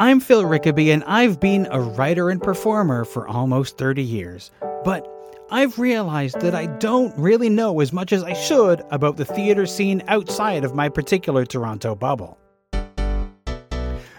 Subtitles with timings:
[0.00, 4.50] I'm Phil Rickaby, and I've been a writer and performer for almost 30 years.
[4.82, 5.06] But
[5.50, 9.66] I've realized that I don't really know as much as I should about the theater
[9.66, 12.38] scene outside of my particular Toronto bubble.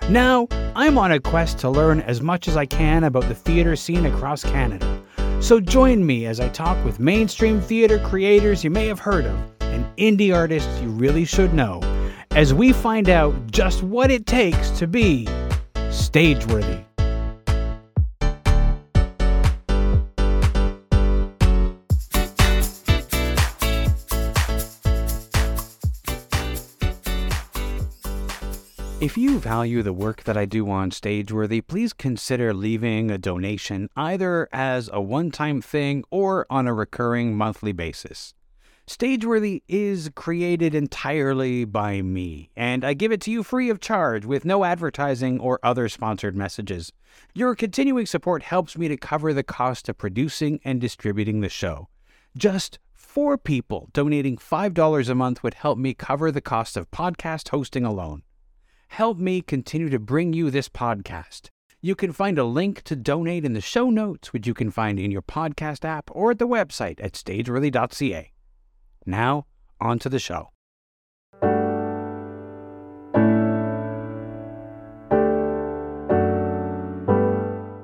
[0.07, 3.75] Now, I'm on a quest to learn as much as I can about the theater
[3.75, 5.01] scene across Canada.
[5.39, 9.35] So join me as I talk with mainstream theater creators you may have heard of
[9.61, 11.81] and indie artists you really should know
[12.31, 15.27] as we find out just what it takes to be
[15.91, 16.85] Stageworthy.
[29.01, 33.89] If you value the work that I do on Stageworthy, please consider leaving a donation
[33.97, 38.33] either as a one time thing or on a recurring monthly basis.
[38.91, 44.25] Stageworthy is created entirely by me, and I give it to you free of charge
[44.25, 46.91] with no advertising or other sponsored messages.
[47.33, 51.87] Your continuing support helps me to cover the cost of producing and distributing the show.
[52.35, 57.47] Just four people donating $5 a month would help me cover the cost of podcast
[57.47, 58.23] hosting alone.
[58.89, 61.47] Help me continue to bring you this podcast.
[61.79, 64.99] You can find a link to donate in the show notes, which you can find
[64.99, 68.33] in your podcast app or at the website at stageworthy.ca.
[69.05, 69.45] Now,
[69.79, 70.49] on to the show.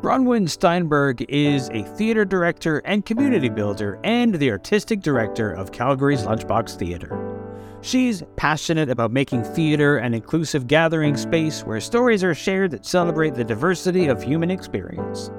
[0.01, 6.23] Bronwyn Steinberg is a theater director and community builder and the artistic director of Calgary's
[6.23, 7.37] Lunchbox Theater.
[7.81, 13.35] She's passionate about making theater an inclusive gathering space where stories are shared that celebrate
[13.35, 15.29] the diversity of human experience.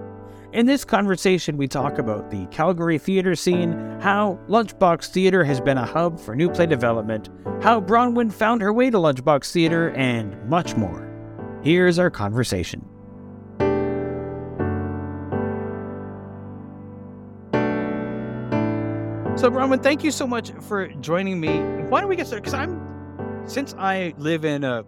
[0.58, 5.78] In this conversation, we talk about the Calgary theater scene, how Lunchbox Theater has been
[5.78, 7.28] a hub for new play development,
[7.62, 11.08] how Bronwyn found her way to Lunchbox Theater, and much more.
[11.62, 12.84] Here's our conversation.
[19.36, 21.60] So, Bronwyn, thank you so much for joining me.
[21.88, 22.42] Why don't we get started?
[22.42, 24.84] Because I'm, since I live in a,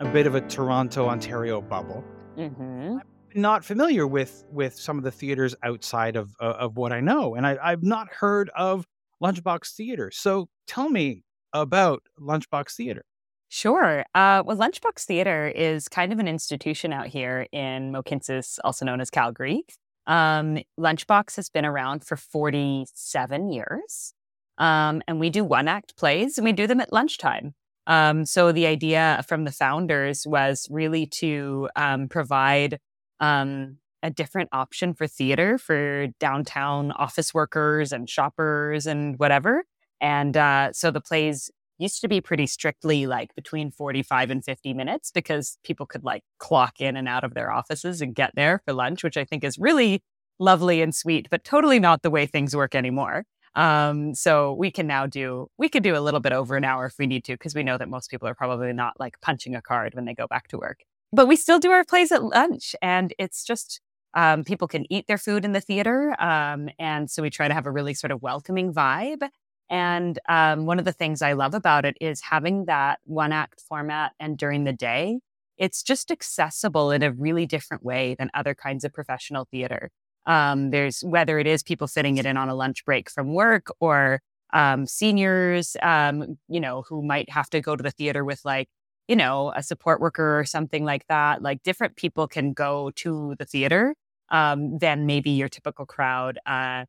[0.00, 2.02] a bit of a Toronto, Ontario bubble,
[2.36, 2.98] Mm-hmm.
[3.34, 7.34] Not familiar with with some of the theaters outside of uh, of what I know,
[7.34, 8.86] and I, I've not heard of
[9.22, 10.10] Lunchbox Theater.
[10.12, 13.04] So tell me about Lunchbox Theater.
[13.48, 14.04] Sure.
[14.14, 19.00] Uh, well, Lunchbox Theater is kind of an institution out here in Mohkinstsis, also known
[19.00, 19.64] as Calgary.
[20.06, 24.14] Um, Lunchbox has been around for 47 years.
[24.58, 27.54] Um, and we do one act plays and we do them at lunchtime.
[27.86, 32.78] Um, so the idea from the founders was really to um, provide
[33.22, 39.64] um, a different option for theater for downtown office workers and shoppers and whatever.
[40.00, 44.74] And uh, so the plays used to be pretty strictly like between 45 and 50
[44.74, 48.60] minutes because people could like clock in and out of their offices and get there
[48.64, 50.02] for lunch, which I think is really
[50.38, 53.24] lovely and sweet, but totally not the way things work anymore.
[53.54, 56.86] Um, so we can now do, we could do a little bit over an hour
[56.86, 59.54] if we need to, because we know that most people are probably not like punching
[59.54, 60.78] a card when they go back to work.
[61.12, 63.80] But we still do our plays at lunch and it's just,
[64.14, 66.14] um, people can eat their food in the theater.
[66.18, 69.28] Um, and so we try to have a really sort of welcoming vibe.
[69.68, 73.62] And um, one of the things I love about it is having that one act
[73.68, 75.20] format and during the day,
[75.58, 79.90] it's just accessible in a really different way than other kinds of professional theater.
[80.26, 83.66] Um, there's whether it is people fitting it in on a lunch break from work
[83.80, 84.20] or
[84.52, 88.68] um, seniors, um, you know, who might have to go to the theater with like,
[89.08, 91.42] you know, a support worker or something like that.
[91.42, 93.94] Like different people can go to the theater
[94.30, 96.84] um, than maybe your typical crowd uh,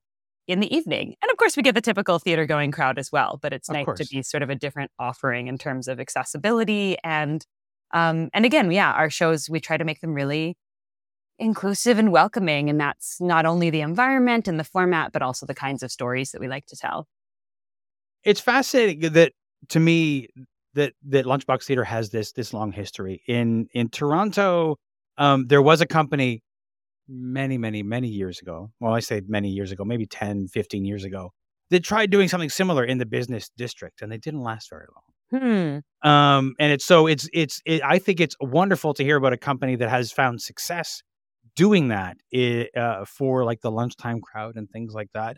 [0.47, 1.15] in the evening.
[1.21, 3.73] And of course, we get the typical theater going crowd as well, but it's Of
[3.73, 7.45] nice to be sort of a different offering in terms of accessibility and
[7.93, 10.57] um, and again, yeah, our shows we try to make them really
[11.37, 15.53] inclusive and welcoming, and that's not only the environment and the format, but also the
[15.53, 17.07] kinds of stories that we like to tell.
[18.23, 19.33] It's fascinating that
[19.69, 20.29] to me
[20.75, 24.77] that that Lunchbox Theater has this this long history in in Toronto.
[25.17, 26.41] Um, there was a company
[27.07, 28.71] many many many years ago.
[28.79, 31.31] Well, I say many years ago, maybe 10, 15 years ago.
[31.69, 35.03] That tried doing something similar in the business district, and they didn't last very long.
[36.03, 36.07] Hmm.
[36.07, 39.37] Um, and it's so it's it's it, I think it's wonderful to hear about a
[39.37, 41.01] company that has found success
[41.55, 45.37] doing that i- uh, for like the lunchtime crowd and things like that.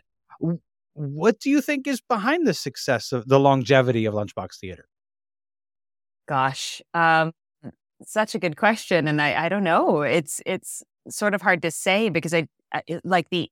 [0.94, 4.86] What do you think is behind the success of the longevity of Lunchbox Theater?
[6.26, 7.32] Gosh, um,
[8.02, 10.02] such a good question, and I, I don't know.
[10.02, 13.50] It's it's sort of hard to say because I, I like the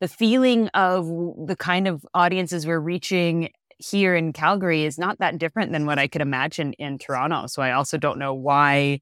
[0.00, 1.06] the feeling of
[1.46, 5.98] the kind of audiences we're reaching here in Calgary is not that different than what
[5.98, 7.46] I could imagine in Toronto.
[7.46, 9.00] So I also don't know why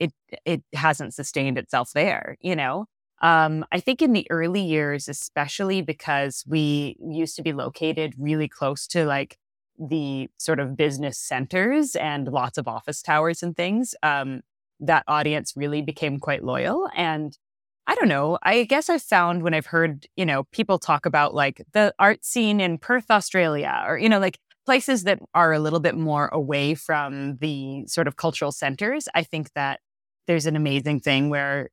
[0.00, 0.12] it
[0.46, 2.86] it hasn't sustained itself there, you know.
[3.22, 8.48] Um, I think in the early years, especially because we used to be located really
[8.48, 9.38] close to like
[9.78, 14.40] the sort of business centers and lots of office towers and things, um,
[14.80, 16.88] that audience really became quite loyal.
[16.94, 17.36] And
[17.86, 21.34] I don't know, I guess I've found when I've heard, you know, people talk about
[21.34, 25.58] like the art scene in Perth, Australia, or, you know, like places that are a
[25.58, 29.80] little bit more away from the sort of cultural centers, I think that
[30.26, 31.68] there's an amazing thing where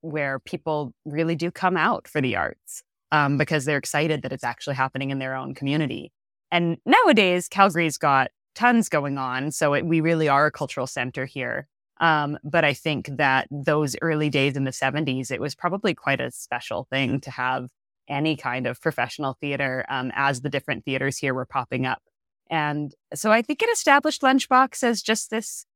[0.00, 4.44] where people really do come out for the arts um, because they're excited that it's
[4.44, 6.12] actually happening in their own community.
[6.56, 11.26] And nowadays, Calgary's got tons going on, so it, we really are a cultural center
[11.26, 11.68] here.
[12.00, 16.18] Um, but I think that those early days in the 70s, it was probably quite
[16.18, 17.68] a special thing to have
[18.08, 22.00] any kind of professional theater um, as the different theaters here were popping up.
[22.50, 25.66] And so I think it established Lunchbox as just this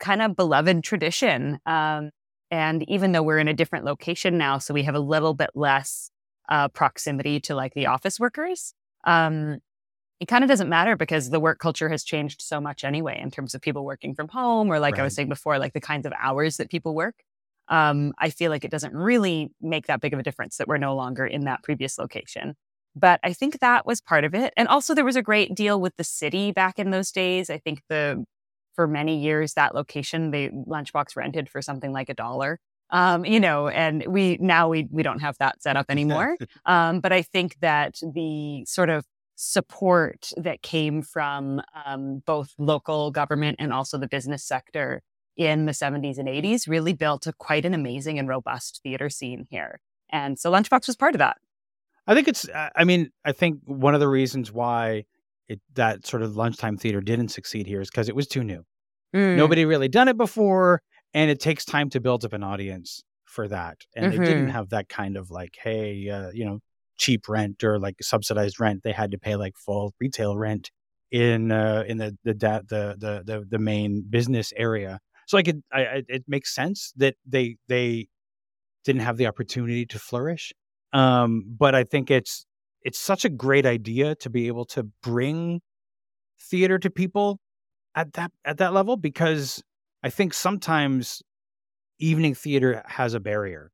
[0.00, 1.58] kind of beloved tradition.
[1.66, 2.08] Um,
[2.50, 5.50] and even though we're in a different location now, so we have a little bit
[5.54, 6.10] less
[6.48, 8.72] uh, proximity to like the office workers,
[9.04, 9.58] um,
[10.22, 13.32] it kind of doesn't matter because the work culture has changed so much anyway in
[13.32, 15.00] terms of people working from home or like right.
[15.00, 17.16] I was saying before, like the kinds of hours that people work.
[17.66, 20.78] Um, I feel like it doesn't really make that big of a difference that we're
[20.78, 22.54] no longer in that previous location.
[22.94, 24.54] But I think that was part of it.
[24.56, 27.50] And also there was a great deal with the city back in those days.
[27.50, 28.24] I think the
[28.76, 32.60] for many years that location the lunchbox rented for something like a dollar
[32.90, 37.00] um, you know and we now we we don't have that set up anymore um,
[37.00, 39.04] but i think that the sort of
[39.42, 45.02] support that came from um, both local government and also the business sector
[45.36, 49.46] in the 70s and 80s really built a quite an amazing and robust theater scene
[49.50, 49.80] here
[50.10, 51.38] and so lunchbox was part of that
[52.06, 52.46] i think it's
[52.76, 55.04] i mean i think one of the reasons why
[55.52, 58.64] it, that sort of lunchtime theater didn't succeed here is because it was too new.
[59.14, 59.36] Mm.
[59.36, 63.46] Nobody really done it before, and it takes time to build up an audience for
[63.48, 63.78] that.
[63.94, 64.20] And mm-hmm.
[64.20, 64.52] they didn't mm-hmm.
[64.52, 66.60] have that kind of like, hey, uh, you know,
[66.96, 68.82] cheap rent or like subsidized rent.
[68.82, 70.70] They had to pay like full retail rent
[71.10, 75.00] in uh, in the the, the the the the main business area.
[75.26, 78.08] So like it I, it makes sense that they they
[78.84, 80.52] didn't have the opportunity to flourish.
[80.92, 82.44] Um, but I think it's
[82.82, 85.60] it's such a great idea to be able to bring
[86.40, 87.38] theater to people
[87.94, 89.62] at that at that level because
[90.02, 91.22] I think sometimes
[91.98, 93.70] evening theater has a barrier.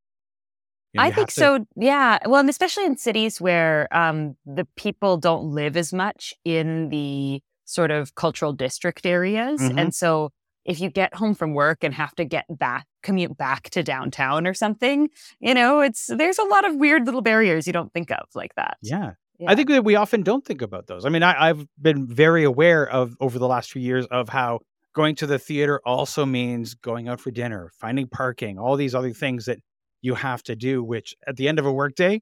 [0.93, 1.35] You know, I think to...
[1.35, 1.67] so.
[1.77, 2.19] Yeah.
[2.25, 7.43] Well, and especially in cities where um, the people don't live as much in the
[7.65, 9.79] sort of cultural district areas, mm-hmm.
[9.79, 10.31] and so
[10.69, 14.47] if you get home from work and have to get back commute back to downtown
[14.47, 15.09] or something
[15.41, 18.55] you know it's there's a lot of weird little barriers you don't think of like
[18.57, 19.51] that yeah, yeah.
[19.51, 22.45] i think that we often don't think about those i mean I, i've been very
[22.45, 24.61] aware of over the last few years of how
[24.95, 29.13] going to the theater also means going out for dinner finding parking all these other
[29.13, 29.59] things that
[30.01, 32.21] you have to do which at the end of a workday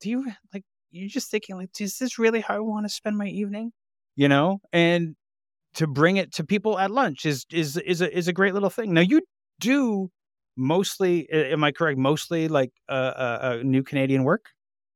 [0.00, 3.16] do you like you're just thinking like is this really how i want to spend
[3.16, 3.72] my evening
[4.16, 5.14] you know and
[5.74, 8.70] to bring it to people at lunch is is is a is a great little
[8.70, 8.92] thing.
[8.92, 9.22] Now you
[9.60, 10.10] do
[10.56, 11.98] mostly, am I correct?
[11.98, 14.46] Mostly like a uh, uh, new Canadian work.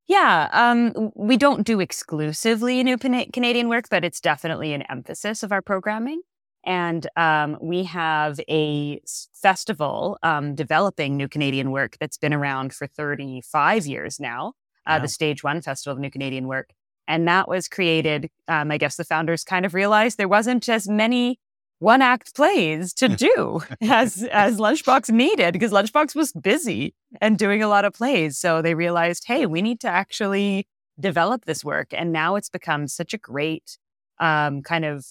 [0.08, 5.50] Yeah, um, we don't do exclusively new Canadian work, but it's definitely an emphasis of
[5.50, 6.20] our programming.
[6.66, 9.00] And um, we have a
[9.32, 14.54] festival um, developing new Canadian work that's been around for 35 years now,
[14.84, 14.98] uh, wow.
[14.98, 16.70] the Stage One Festival of New Canadian Work.
[17.06, 20.88] And that was created, um, I guess the founders kind of realized there wasn't as
[20.88, 21.38] many
[21.78, 27.62] one act plays to do as as Lunchbox needed because Lunchbox was busy and doing
[27.62, 28.38] a lot of plays.
[28.38, 30.66] So they realized, hey, we need to actually
[30.98, 31.88] develop this work.
[31.92, 33.78] And now it's become such a great
[34.18, 35.06] um, kind of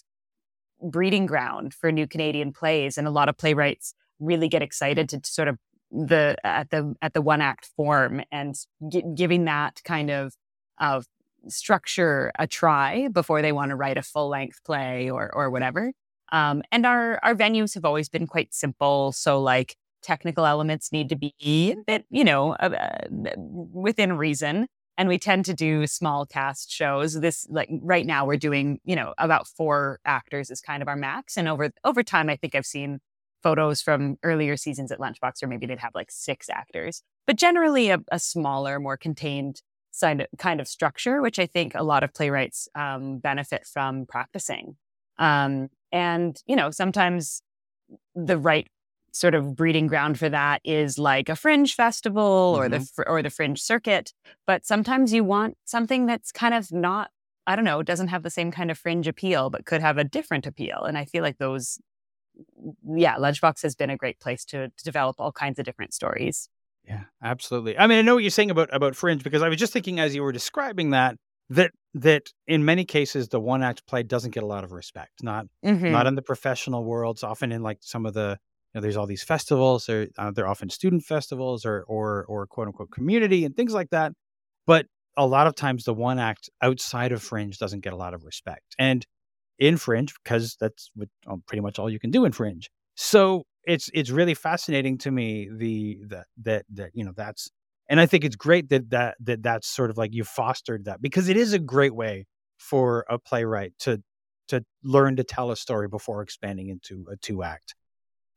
[0.81, 2.97] breeding ground for new Canadian plays.
[2.97, 5.57] And a lot of playwrights really get excited to sort of
[5.91, 8.55] the at the at the one act form and
[9.15, 10.33] giving that kind of
[10.79, 11.05] of
[11.47, 15.91] structure a try before they want to write a full length play or or whatever.
[16.31, 19.11] Um, and our our venues have always been quite simple.
[19.11, 22.69] So like technical elements need to be a bit, you know, uh,
[23.37, 24.67] within reason.
[24.97, 27.19] And we tend to do small cast shows.
[27.19, 30.95] This like right now we're doing, you know, about four actors is kind of our
[30.95, 31.37] max.
[31.37, 32.99] And over over time, I think I've seen
[33.43, 37.03] photos from earlier seasons at Lunchbox, or maybe they'd have like six actors.
[37.27, 39.61] But generally, a, a smaller, more contained
[40.37, 44.75] kind of structure, which I think a lot of playwrights um, benefit from practicing.
[45.17, 47.41] Um, and, you know, sometimes
[48.13, 48.67] the right
[49.15, 52.61] sort of breeding ground for that is like a fringe festival mm-hmm.
[52.61, 53.11] or the mm-hmm.
[53.11, 54.13] or the fringe circuit
[54.45, 57.09] but sometimes you want something that's kind of not
[57.47, 60.03] i don't know doesn't have the same kind of fringe appeal but could have a
[60.03, 61.79] different appeal and i feel like those
[62.85, 66.49] yeah, Lunchbox has been a great place to, to develop all kinds of different stories.
[66.87, 67.77] Yeah, absolutely.
[67.77, 69.99] I mean, I know what you're saying about about Fringe because I was just thinking
[69.99, 71.15] as you were describing that
[71.49, 75.23] that that in many cases the one act play doesn't get a lot of respect.
[75.23, 75.91] Not mm-hmm.
[75.91, 77.23] not in the professional worlds.
[77.23, 78.37] Often in like some of the
[78.75, 79.85] know, there's all these festivals.
[79.85, 83.89] They're uh, they're often student festivals or or or quote unquote community and things like
[83.91, 84.13] that.
[84.67, 88.13] But a lot of times the one act outside of Fringe doesn't get a lot
[88.13, 88.75] of respect.
[88.77, 89.05] And
[89.57, 92.69] in Fringe, because that's what, um, pretty much all you can do in Fringe.
[92.95, 97.49] So it's it's really fascinating to me the that that that you know that's
[97.89, 101.01] and I think it's great that that that that's sort of like you fostered that
[101.01, 102.25] because it is a great way
[102.57, 104.01] for a playwright to
[104.49, 107.75] to learn to tell a story before expanding into a two act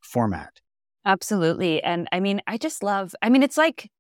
[0.09, 0.61] format.
[1.05, 1.83] Absolutely.
[1.83, 3.91] And I mean, I just love I mean, it's like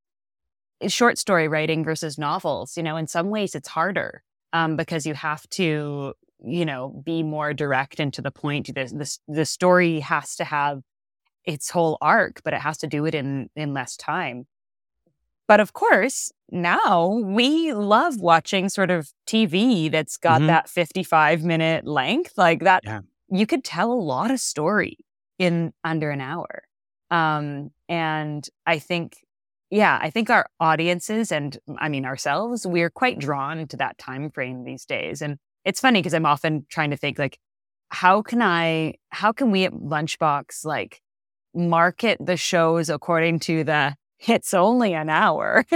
[0.86, 2.76] short story writing versus novels.
[2.76, 4.22] You know, in some ways it's harder
[4.52, 8.66] um, because you have to, you know, be more direct and to the point.
[8.66, 10.82] The, the, the story has to have
[11.44, 14.46] its whole arc, but it has to do it in in less time.
[15.46, 20.48] But of course, now we love watching sort of TV that's got mm-hmm.
[20.48, 22.34] that 55 minute length.
[22.36, 23.00] Like that, yeah.
[23.30, 24.98] you could tell a lot of story
[25.38, 26.62] in under an hour.
[27.10, 29.16] Um, and I think
[29.70, 34.30] yeah, I think our audiences and I mean ourselves, we're quite drawn to that time
[34.30, 35.20] frame these days.
[35.20, 37.38] And it's funny because I'm often trying to think like,
[37.90, 41.02] how can I, how can we at Lunchbox like
[41.54, 43.94] market the shows according to the
[44.26, 45.64] it's only an hour.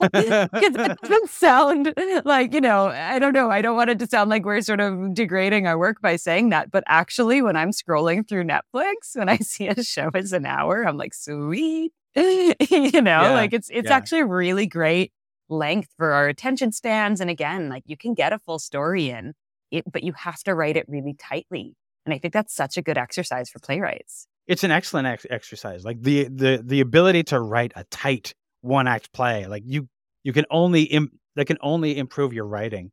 [0.00, 3.50] Because it doesn't sound like, you know, I don't know.
[3.50, 6.50] I don't want it to sound like we're sort of degrading our work by saying
[6.50, 6.70] that.
[6.70, 10.86] But actually, when I'm scrolling through Netflix, when I see a show is an hour,
[10.86, 11.92] I'm like, sweet.
[12.16, 12.54] you
[13.00, 13.96] know, yeah, like it's it's yeah.
[13.96, 15.12] actually a really great
[15.48, 17.20] length for our attention spans.
[17.20, 19.34] And again, like you can get a full story in,
[19.70, 21.76] it, but you have to write it really tightly.
[22.04, 24.26] And I think that's such a good exercise for playwrights.
[24.48, 25.84] It's an excellent ex- exercise.
[25.84, 29.46] Like the the the ability to write a tight one act play.
[29.46, 29.88] Like you
[30.24, 32.90] you can only Im- that can only improve your writing.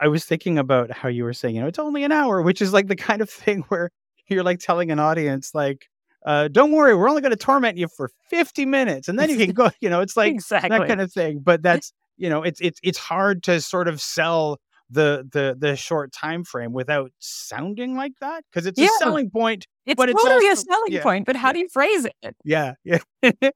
[0.00, 2.60] I was thinking about how you were saying, you know, it's only an hour, which
[2.62, 3.90] is like the kind of thing where
[4.28, 5.86] you're like telling an audience, like,
[6.24, 9.36] uh, don't worry, we're only going to torment you for 50 minutes and then you
[9.36, 10.70] can go, you know, it's like exactly.
[10.70, 11.40] that kind of thing.
[11.44, 14.58] But that's, you know, it's, it's, it's hard to sort of sell
[14.94, 18.44] the, the, the short time frame without sounding like that.
[18.52, 18.86] Cause it's yeah.
[18.86, 19.66] a selling point.
[19.86, 21.02] It's but totally it's also, a selling yeah.
[21.02, 22.36] point, but how do you phrase it?
[22.44, 22.74] Yeah.
[22.84, 22.98] Yeah.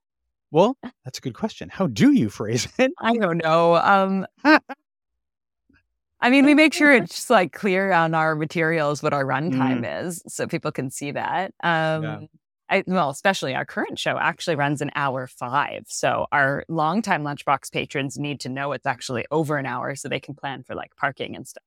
[0.50, 1.68] well, that's a good question.
[1.68, 2.92] How do you phrase it?
[2.98, 3.76] I don't know.
[3.76, 4.26] Um,
[6.20, 10.06] I mean, we make sure it's like clear on our materials what our runtime mm.
[10.06, 11.52] is so people can see that.
[11.62, 12.20] Um, yeah.
[12.70, 15.84] I, well, especially our current show actually runs an hour five.
[15.88, 20.20] So our longtime lunchbox patrons need to know it's actually over an hour so they
[20.20, 21.62] can plan for like parking and stuff.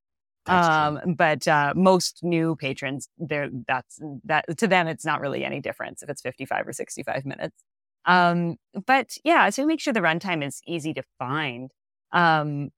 [0.48, 5.60] Um, but uh, most new patrons, there that's that to them it's not really any
[5.60, 7.63] difference if it's 55 or 65 minutes.
[8.05, 8.55] Um,
[8.88, 11.72] but yeah, so we make sure the runtime is easy to find.
[12.12, 12.72] Um,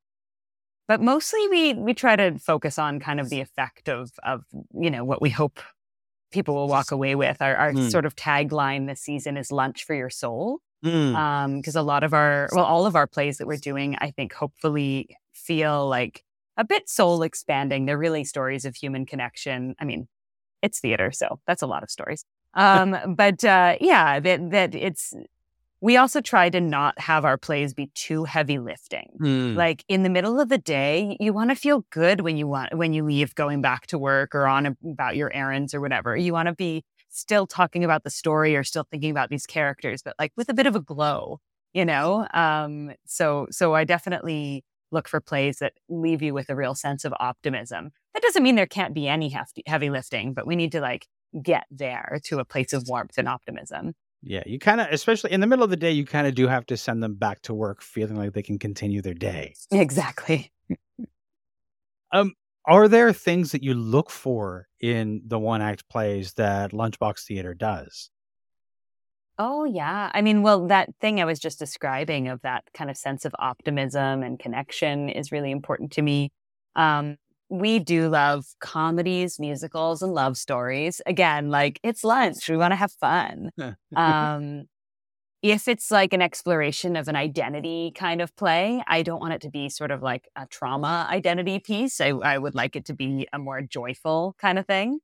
[0.87, 4.91] but mostly we we try to focus on kind of the effect of of you
[4.91, 5.59] know what we hope
[6.33, 7.41] people will walk away with.
[7.41, 7.89] Our, our mm.
[7.89, 10.59] sort of tagline this season is lunch for your soul.
[10.81, 11.15] Because mm.
[11.15, 14.33] um, a lot of our, well, all of our plays that we're doing, I think
[14.33, 16.25] hopefully feel like
[16.57, 17.85] a bit soul expanding.
[17.85, 19.75] They're really stories of human connection.
[19.79, 20.09] I mean,
[20.61, 22.25] it's theater, so that's a lot of stories.
[22.55, 25.11] Um, but uh, yeah, that that it's
[25.83, 29.09] we also try to not have our plays be too heavy lifting.
[29.19, 29.55] Mm.
[29.55, 32.73] Like in the middle of the day, you want to feel good when you want
[32.73, 36.15] when you leave going back to work or on about your errands or whatever.
[36.15, 40.01] You want to be still talking about the story or still thinking about these characters,
[40.01, 41.41] but like with a bit of a glow,
[41.73, 42.29] you know?
[42.33, 47.03] Um, so so I definitely look for plays that leave you with a real sense
[47.03, 47.91] of optimism.
[48.13, 51.07] That doesn't mean there can't be any hefty, heavy lifting, but we need to like
[51.41, 53.95] get there to a place of warmth and optimism.
[54.25, 56.47] Yeah, you kind of, especially in the middle of the day, you kind of do
[56.47, 59.53] have to send them back to work feeling like they can continue their day.
[59.71, 60.51] Exactly.
[62.13, 62.33] um,
[62.65, 67.53] are there things that you look for in the one act plays that Lunchbox Theater
[67.53, 68.09] does?
[69.39, 70.11] Oh, yeah.
[70.13, 73.33] I mean, well, that thing I was just describing of that kind of sense of
[73.39, 76.31] optimism and connection is really important to me.
[76.75, 77.17] Um,
[77.53, 81.01] we do love comedies, musicals, and love stories.
[81.05, 82.49] Again, like it's lunch.
[82.49, 83.51] We want to have fun.
[83.95, 84.63] um,
[85.43, 89.41] if it's like an exploration of an identity kind of play, I don't want it
[89.41, 92.01] to be sort of like a trauma identity piece.
[92.01, 94.97] I, I would like it to be a more joyful kind of thing.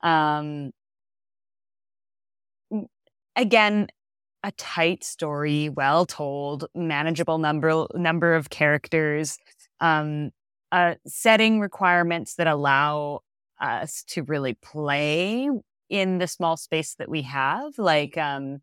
[0.00, 0.70] Um,
[3.34, 3.88] again,
[4.44, 9.38] a tight story, well told, manageable number number of characters.
[9.80, 10.30] Um,
[10.72, 13.20] uh, setting requirements that allow
[13.60, 15.48] us to really play
[15.88, 17.78] in the small space that we have.
[17.78, 18.60] Like, um,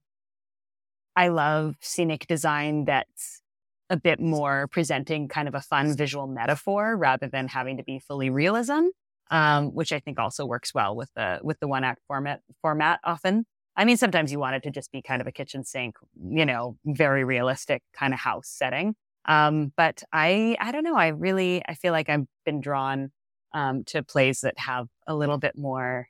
[1.16, 3.42] I love scenic design that's
[3.90, 8.00] a bit more presenting kind of a fun visual metaphor rather than having to be
[8.00, 8.88] fully realism,
[9.30, 13.00] um, which I think also works well with the with the one act format format
[13.04, 13.46] often.
[13.76, 15.96] I mean, sometimes you want it to just be kind of a kitchen sink,
[16.30, 18.96] you know, very realistic kind of house setting.
[19.26, 20.96] Um, but I, I don't know.
[20.96, 23.12] I really, I feel like I've been drawn
[23.54, 26.08] um, to plays that have a little bit more,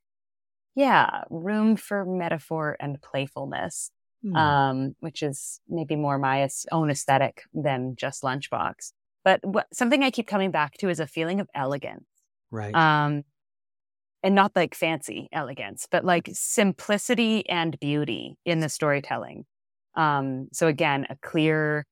[0.75, 3.91] yeah, room for metaphor and playfulness,
[4.25, 4.35] mm.
[4.35, 8.93] um, which is maybe more my own aesthetic than just Lunchbox.
[9.23, 12.05] But what, something I keep coming back to is a feeling of elegance.
[12.49, 12.73] Right.
[12.73, 13.23] Um,
[14.23, 19.45] and not like fancy elegance, but like simplicity and beauty in the storytelling.
[19.95, 21.85] Um, so again, a clear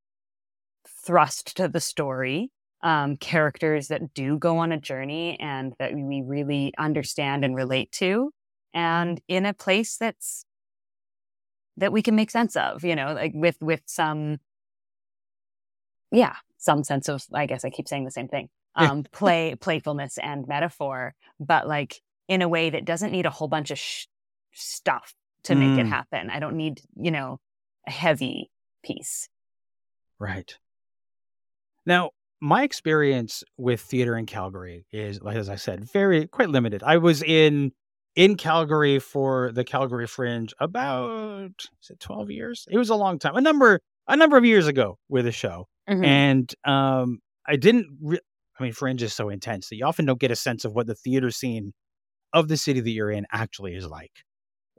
[1.04, 2.52] thrust to the story,
[2.84, 7.92] um, characters that do go on a journey and that we really understand and relate
[7.94, 8.32] to,
[8.74, 10.46] and in a place that's
[11.78, 14.38] that we can make sense of, you know, like with with some,
[16.12, 17.24] yeah, some sense of.
[17.34, 18.50] I guess I keep saying the same thing.
[18.76, 23.50] Um, play, playfulness, and metaphor, but like in a way that doesn't need a whole
[23.50, 24.06] bunch of sh-
[24.54, 25.90] stuff to make it mm.
[25.90, 26.30] happen.
[26.30, 27.40] I don't need, you know,
[27.86, 28.50] a heavy
[28.84, 29.28] piece.
[30.20, 30.58] Right.
[31.86, 32.12] Now,
[32.42, 36.84] my experience with theater in Calgary is, as I said, very quite limited.
[36.84, 37.72] I was in
[38.16, 42.68] in Calgary for the Calgary Fringe about is it 12 years?
[42.70, 43.36] It was a long time.
[43.36, 45.68] A number a number of years ago with a show.
[45.90, 46.04] Mm-hmm.
[46.04, 48.20] And um I didn't re-
[48.60, 50.88] I mean Fringe is so intense that you often don't get a sense of what
[50.88, 51.74] the theater scene
[52.34, 54.24] of the city that you're in actually is like.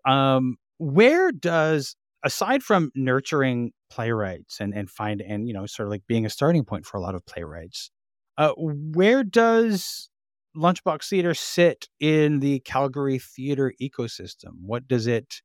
[0.04, 5.91] Um, where does aside from nurturing playwrights and and find and you know sort of
[5.91, 7.91] like being a starting point for a lot of playwrights,
[8.38, 10.09] uh, where does
[10.57, 14.52] Lunchbox Theater sit in the Calgary theater ecosystem?
[14.61, 15.43] What does it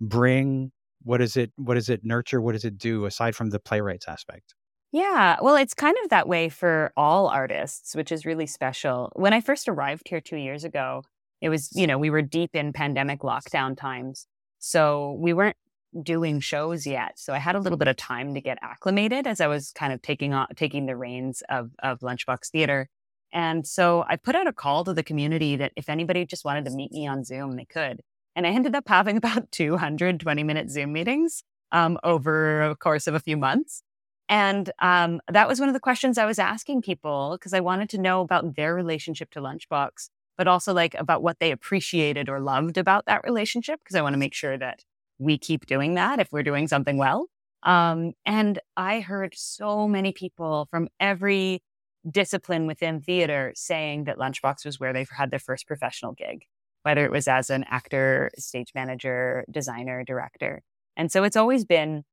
[0.00, 0.72] bring?
[1.02, 2.40] What does it what does it nurture?
[2.40, 4.54] What does it do aside from the playwrights aspect?
[4.92, 9.12] Yeah, well, it's kind of that way for all artists, which is really special.
[9.14, 11.04] When I first arrived here two years ago,
[11.40, 14.26] it was, you know, we were deep in pandemic lockdown times.
[14.58, 15.56] So we weren't
[16.02, 17.18] doing shows yet.
[17.18, 19.92] So I had a little bit of time to get acclimated as I was kind
[19.92, 22.88] of taking on taking the reins of of Lunchbox Theater.
[23.32, 26.64] And so I put out a call to the community that if anybody just wanted
[26.64, 28.00] to meet me on Zoom, they could.
[28.34, 33.14] And I ended up having about 220 minute Zoom meetings um, over a course of
[33.14, 33.82] a few months.
[34.28, 37.90] And um, that was one of the questions I was asking people because I wanted
[37.90, 40.08] to know about their relationship to Lunchbox
[40.40, 44.14] but also like about what they appreciated or loved about that relationship because I want
[44.14, 44.82] to make sure that
[45.20, 47.26] we keep doing that if we're doing something well.
[47.62, 51.62] Um, and I heard so many people from every
[52.10, 56.44] discipline within theater saying that Lunchbox was where they had their first professional gig,
[56.82, 60.62] whether it was as an actor, stage manager, designer, director.
[60.96, 62.04] And so it's always been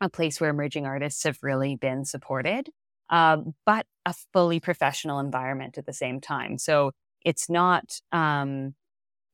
[0.00, 2.70] a place where emerging artists have really been supported,
[3.10, 6.56] uh, but a fully professional environment at the same time.
[6.58, 6.92] So
[7.24, 8.74] it's not um,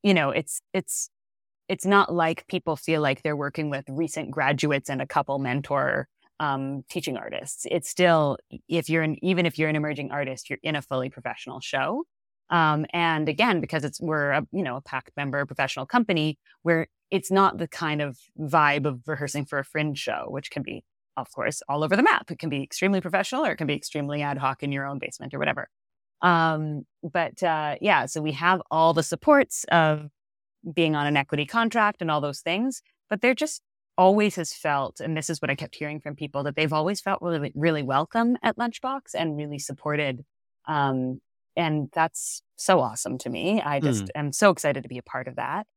[0.03, 1.09] you know it's it's
[1.71, 6.09] it's not like people feel like they're working with recent graduates and a couple mentor
[6.41, 7.65] um, teaching artists.
[7.71, 11.09] It's still if you're an even if you're an emerging artist you're in a fully
[11.09, 12.03] professional show.
[12.49, 16.87] Um, and again because it's we're a you know a PACT member professional company where
[17.09, 20.83] it's not the kind of vibe of rehearsing for a fringe show which can be
[21.15, 22.29] of course all over the map.
[22.29, 24.99] It can be extremely professional or it can be extremely ad hoc in your own
[24.99, 25.69] basement or whatever.
[26.21, 30.09] Um, but uh, yeah, so we have all the supports of
[30.73, 33.61] being on an equity contract and all those things, but they're just
[33.97, 37.01] always has felt, and this is what I kept hearing from people, that they've always
[37.01, 40.23] felt really, really welcome at Lunchbox and really supported.
[40.67, 41.19] Um,
[41.55, 43.61] and that's so awesome to me.
[43.61, 44.09] I just mm.
[44.15, 45.67] am so excited to be a part of that.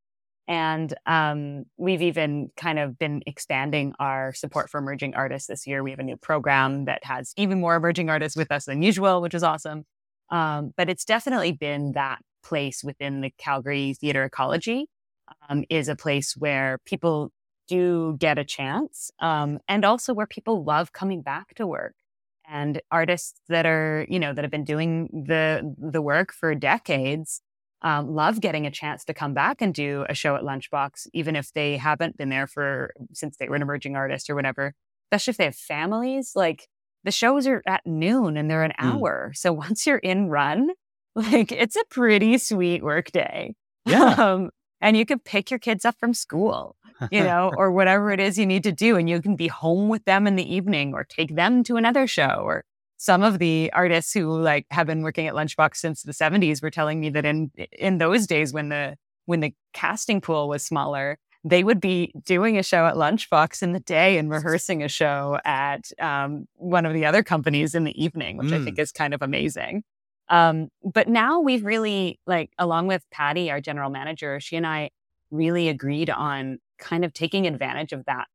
[0.47, 5.83] And um, we've even kind of been expanding our support for emerging artists this year.
[5.83, 9.23] We have a new program that has even more emerging artists with us than usual,
[9.23, 9.85] which is awesome.
[10.31, 14.87] Um, but it's definitely been that place within the Calgary theater ecology
[15.48, 17.30] um, is a place where people
[17.66, 21.94] do get a chance um, and also where people love coming back to work
[22.46, 27.40] and artists that are you know that have been doing the the work for decades
[27.80, 31.37] um, love getting a chance to come back and do a show at lunchbox even
[31.37, 34.74] if they haven't been there for since they were an emerging artist or whatever
[35.11, 36.68] especially if they have families like
[37.04, 38.94] the shows are at noon and they're an mm.
[38.94, 39.33] hour.
[39.35, 40.70] So once you're in run,
[41.33, 43.55] like it's a pretty sweet work day.
[43.87, 44.14] Yeah.
[44.14, 44.50] Um,
[44.81, 46.77] and you can pick your kids up from school,
[47.11, 48.96] you know, or whatever it is you need to do.
[48.96, 52.07] And you can be home with them in the evening or take them to another
[52.07, 52.42] show.
[52.44, 52.64] Or
[52.96, 56.70] some of the artists who like have been working at Lunchbox since the 70s were
[56.70, 58.96] telling me that in in those days when the
[59.27, 63.72] when the casting pool was smaller, they would be doing a show at Lunchbox in
[63.72, 68.03] the day and rehearsing a show at um, one of the other companies in the
[68.03, 68.61] evening, which mm.
[68.61, 69.83] I think is kind of amazing.
[70.28, 74.90] Um, but now we've really, like, along with Patty, our general manager, she and I
[75.30, 78.26] really agreed on kind of taking advantage of that,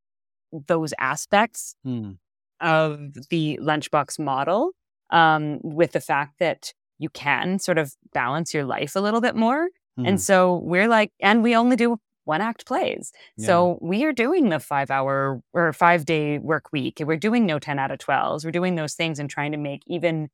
[0.68, 2.18] those aspects mm.
[2.62, 4.72] of the Lunchbox model
[5.10, 9.36] um, with the fact that you can sort of balance your life a little bit
[9.36, 9.70] more.
[10.00, 10.08] Mm.
[10.08, 13.12] And so we're like, and we only do one act plays.
[13.38, 13.48] Yeah.
[13.48, 17.02] So we are doing the five hour or five day work week.
[17.04, 18.46] We're doing no 10 out of 12s.
[18.46, 20.30] We're doing those things and trying to make even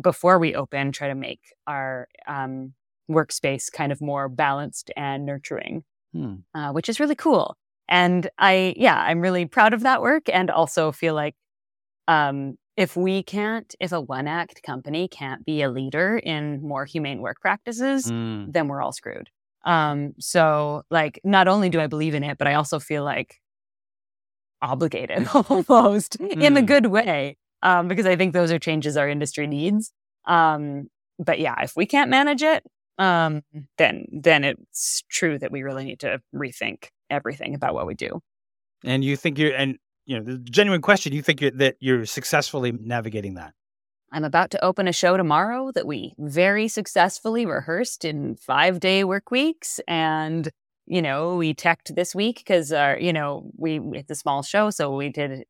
[0.00, 2.74] before we open, try to make our um,
[3.10, 6.36] workspace kind of more balanced and nurturing, hmm.
[6.54, 7.56] uh, which is really cool.
[7.88, 11.34] And I, yeah, I'm really proud of that work and also feel like
[12.08, 16.84] um, if we can't, if a one act company can't be a leader in more
[16.84, 18.50] humane work practices, mm.
[18.52, 19.28] then we're all screwed.
[19.64, 23.40] Um, so like not only do I believe in it, but I also feel like
[24.60, 26.42] obligated almost mm.
[26.42, 27.36] in a good way.
[27.62, 29.92] Um, because I think those are changes our industry needs.
[30.26, 32.64] Um, but yeah, if we can't manage it,
[32.98, 33.42] um,
[33.78, 38.20] then then it's true that we really need to rethink everything about what we do.
[38.84, 42.04] And you think you're, and you know, the genuine question, you think you're, that you're
[42.06, 43.54] successfully navigating that?
[44.10, 49.04] I'm about to open a show tomorrow that we very successfully rehearsed in five day
[49.04, 49.80] work weeks.
[49.88, 50.50] And,
[50.86, 54.70] you know, we teched this week because you know, we, it's a small show.
[54.70, 55.44] So we did,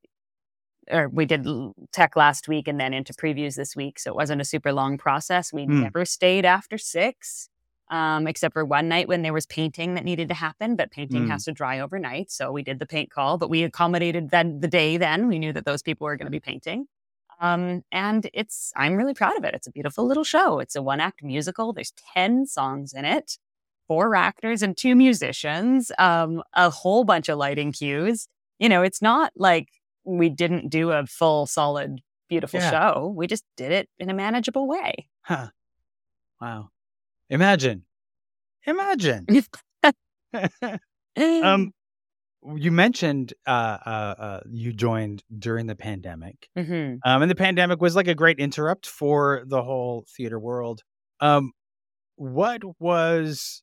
[0.90, 1.46] or we did
[1.92, 3.98] tech last week and then into previews this week.
[3.98, 5.52] So it wasn't a super long process.
[5.52, 5.82] We mm.
[5.82, 7.48] never stayed after six.
[7.90, 11.26] Um, except for one night when there was painting that needed to happen, but painting
[11.26, 11.30] mm.
[11.30, 12.30] has to dry overnight.
[12.30, 15.28] So we did the paint call, but we accommodated then the day then.
[15.28, 16.86] We knew that those people were going to be painting.
[17.38, 19.54] Um, and it's, I'm really proud of it.
[19.54, 20.58] It's a beautiful little show.
[20.60, 21.74] It's a one act musical.
[21.74, 23.36] There's 10 songs in it,
[23.88, 28.28] four actors and two musicians, um, a whole bunch of lighting cues.
[28.58, 29.68] You know, it's not like
[30.04, 32.70] we didn't do a full, solid, beautiful yeah.
[32.70, 33.14] show.
[33.16, 35.08] We just did it in a manageable way.
[35.22, 35.48] Huh.
[36.40, 36.68] Wow.
[37.30, 37.84] Imagine.
[38.66, 39.26] Imagine.
[41.16, 41.72] um,
[42.56, 46.96] you mentioned uh, uh, uh, you joined during the pandemic, mm-hmm.
[47.04, 50.82] um, and the pandemic was like a great interrupt for the whole theater world.
[51.20, 51.52] Um,
[52.16, 53.62] what was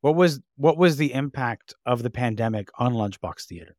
[0.00, 3.76] what was what was the impact of the pandemic on Lunchbox Theater?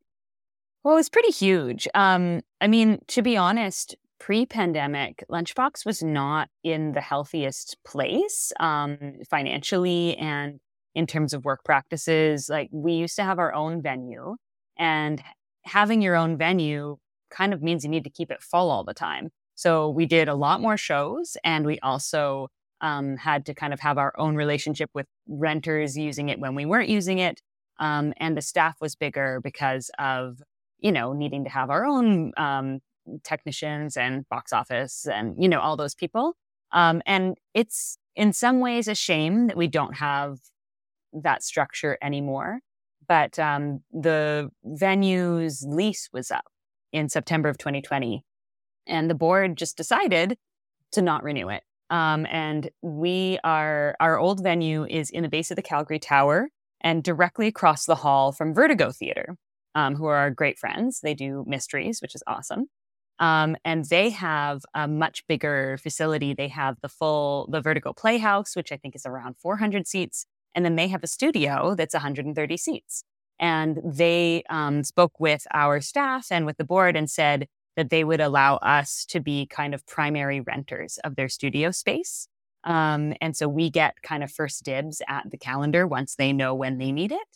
[0.85, 1.87] Well, it was pretty huge.
[1.95, 9.15] Um, I mean, to be honest, pre-pandemic, Lunchbox was not in the healthiest place um,
[9.27, 10.59] financially and
[10.93, 12.49] in terms of work practices.
[12.49, 14.35] Like we used to have our own venue
[14.77, 15.23] and
[15.63, 16.97] having your own venue
[17.31, 19.29] kind of means you need to keep it full all the time.
[19.55, 22.49] So we did a lot more shows and we also
[22.81, 26.67] um, had to kind of have our own relationship with renters using it when we
[26.67, 27.41] weren't using it.
[27.79, 30.43] Um, and the staff was bigger because of,
[30.79, 32.79] you know, needing to have our own um,
[33.23, 36.35] technicians and box office and, you know, all those people.
[36.71, 40.39] Um, and it's in some ways a shame that we don't have
[41.13, 42.59] that structure anymore.
[43.07, 46.45] But um, the venue's lease was up
[46.91, 48.23] in September of 2020,
[48.88, 50.38] and the board just decided
[50.93, 51.63] to not renew it.
[51.89, 56.49] Um, and we are our old venue is in the base of the Calgary Tower
[56.81, 59.35] and directly across the hall from Vertigo Theater,
[59.75, 61.01] um, who are our great friends.
[61.01, 62.67] They do mysteries, which is awesome.
[63.19, 66.33] Um, and they have a much bigger facility.
[66.33, 70.25] They have the full the Vertigo Playhouse, which I think is around 400 seats.
[70.53, 73.03] And then they have a studio that's 130 seats.
[73.39, 78.03] And they um, spoke with our staff and with the board and said that they
[78.03, 82.27] would allow us to be kind of primary renters of their studio space.
[82.63, 86.55] Um, and so we get kind of first dibs at the calendar once they know
[86.55, 87.27] when they need it.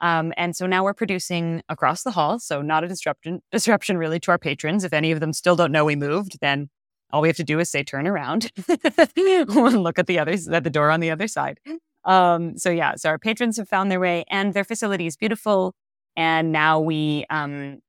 [0.00, 2.38] Um, and so now we're producing across the hall.
[2.38, 4.84] So not a disruption, disruption really to our patrons.
[4.84, 6.68] If any of them still don't know we moved, then
[7.12, 8.50] all we have to do is say turn around,
[9.16, 11.60] and look at the others at the door on the other side.
[12.04, 15.74] Um, so yeah, so our patrons have found their way, and their facility is beautiful.
[16.16, 17.80] And now we, um,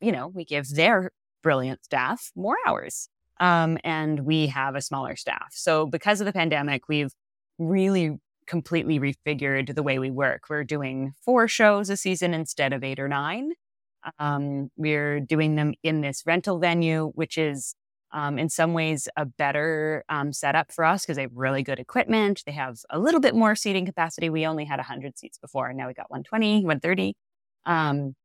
[0.00, 1.10] you know, we give their
[1.42, 5.48] brilliant staff more hours, um, and we have a smaller staff.
[5.50, 7.12] So because of the pandemic, we've
[7.58, 8.18] really
[8.50, 10.42] completely refigured the way we work.
[10.50, 13.52] We're doing four shows a season instead of eight or nine.
[14.18, 17.76] Um, we're doing them in this rental venue, which is
[18.12, 21.78] um, in some ways a better um, setup for us because they have really good
[21.78, 22.42] equipment.
[22.44, 24.28] They have a little bit more seating capacity.
[24.30, 27.14] We only had 100 seats before, and now we got 120, 130.
[27.66, 28.16] Um,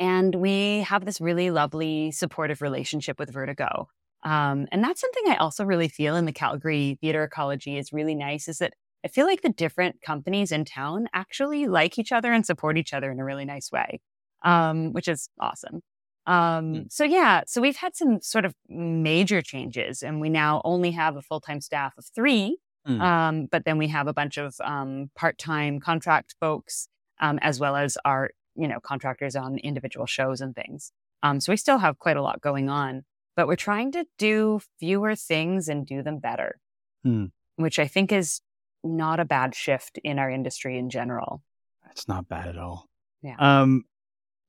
[0.00, 3.86] and we have this really lovely, supportive relationship with Vertigo.
[4.24, 8.16] Um, and that's something I also really feel in the Calgary theater ecology is really
[8.16, 12.32] nice is that I feel like the different companies in town actually like each other
[12.32, 14.00] and support each other in a really nice way,
[14.42, 15.80] um, which is awesome.
[16.26, 16.92] Um, mm.
[16.92, 21.16] So yeah, so we've had some sort of major changes, and we now only have
[21.16, 22.58] a full time staff of three.
[22.86, 23.00] Mm.
[23.00, 26.88] Um, but then we have a bunch of um, part time contract folks,
[27.20, 30.92] um, as well as our you know contractors on individual shows and things.
[31.22, 34.60] Um, so we still have quite a lot going on, but we're trying to do
[34.78, 36.60] fewer things and do them better,
[37.06, 37.30] mm.
[37.56, 38.40] which I think is
[38.82, 41.42] not a bad shift in our industry in general.
[41.90, 42.86] It's not bad at all.
[43.22, 43.36] Yeah.
[43.38, 43.84] Um,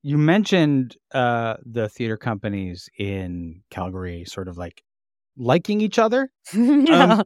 [0.02, 4.82] you mentioned uh, the theater companies in Calgary sort of like
[5.36, 6.30] liking each other.
[6.54, 7.14] yeah.
[7.14, 7.24] Um,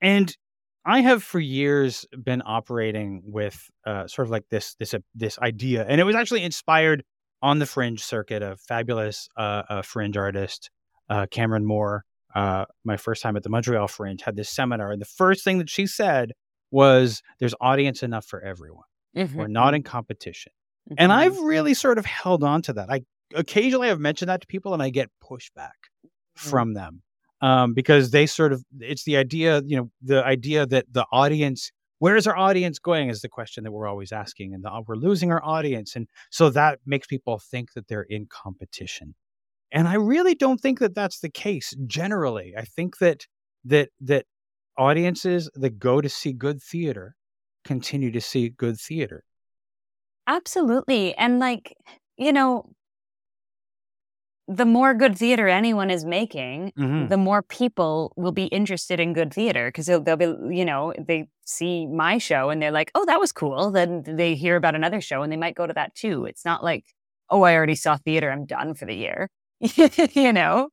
[0.00, 0.36] and
[0.84, 5.38] I have for years been operating with uh, sort of like this this uh, this
[5.38, 7.04] idea, and it was actually inspired
[7.42, 8.42] on the fringe circuit.
[8.42, 10.70] A fabulous uh, fringe artist,
[11.10, 15.00] uh, Cameron Moore, uh, my first time at the Montreal Fringe, had this seminar, and
[15.00, 16.32] the first thing that she said
[16.70, 18.84] was, "There's audience enough for everyone.
[19.16, 19.38] Mm-hmm.
[19.38, 20.52] We're not in competition."
[20.88, 20.94] Mm-hmm.
[20.98, 22.90] And I've really sort of held on to that.
[22.90, 23.02] I
[23.34, 26.48] occasionally have mentioned that to people and I get pushback mm-hmm.
[26.48, 27.02] from them.
[27.40, 31.70] Um, because they sort of it's the idea, you know, the idea that the audience
[32.00, 34.96] where is our audience going is the question that we're always asking and the, we're
[34.96, 39.14] losing our audience and so that makes people think that they're in competition
[39.72, 43.26] and i really don't think that that's the case generally i think that
[43.64, 44.24] that that
[44.76, 47.14] audiences that go to see good theater
[47.64, 49.24] continue to see good theater
[50.28, 51.14] Absolutely.
[51.16, 51.74] And like,
[52.18, 52.70] you know,
[54.46, 57.08] the more good theater anyone is making, mm-hmm.
[57.08, 60.92] the more people will be interested in good theater because they'll, they'll, be, you know,
[60.98, 63.70] they see my show and they're like, oh, that was cool.
[63.70, 66.26] Then they hear about another show and they might go to that too.
[66.26, 66.84] It's not like,
[67.30, 68.30] oh, I already saw theater.
[68.30, 69.30] I'm done for the year.
[70.12, 70.68] you know,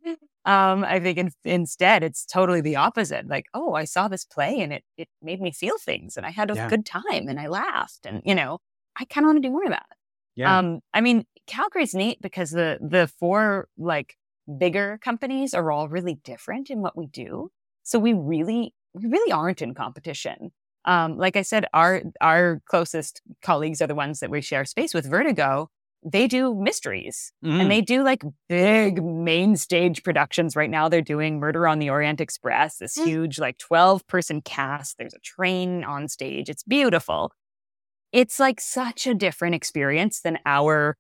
[0.46, 3.28] um, I think in, instead it's totally the opposite.
[3.28, 6.32] Like, oh, I saw this play and it, it made me feel things and I
[6.32, 6.70] had a yeah.
[6.70, 8.60] good time and I laughed and, you know,
[8.98, 9.88] I kind of want to do more of that.
[10.36, 10.58] Yeah.
[10.58, 14.18] Um, I mean, Calgary's neat because the the four like
[14.58, 17.52] bigger companies are all really different in what we do.
[17.84, 20.52] So we really we really aren't in competition.
[20.86, 24.94] Um, like I said, our our closest colleagues are the ones that we share space
[24.94, 25.10] with.
[25.10, 25.70] Vertigo,
[26.06, 27.60] they do mysteries mm.
[27.60, 30.56] and they do like big main stage productions.
[30.56, 33.06] Right now, they're doing Murder on the Orient Express, this mm.
[33.06, 34.98] huge like twelve person cast.
[34.98, 36.50] There's a train on stage.
[36.50, 37.32] It's beautiful
[38.16, 40.96] it's like such a different experience than our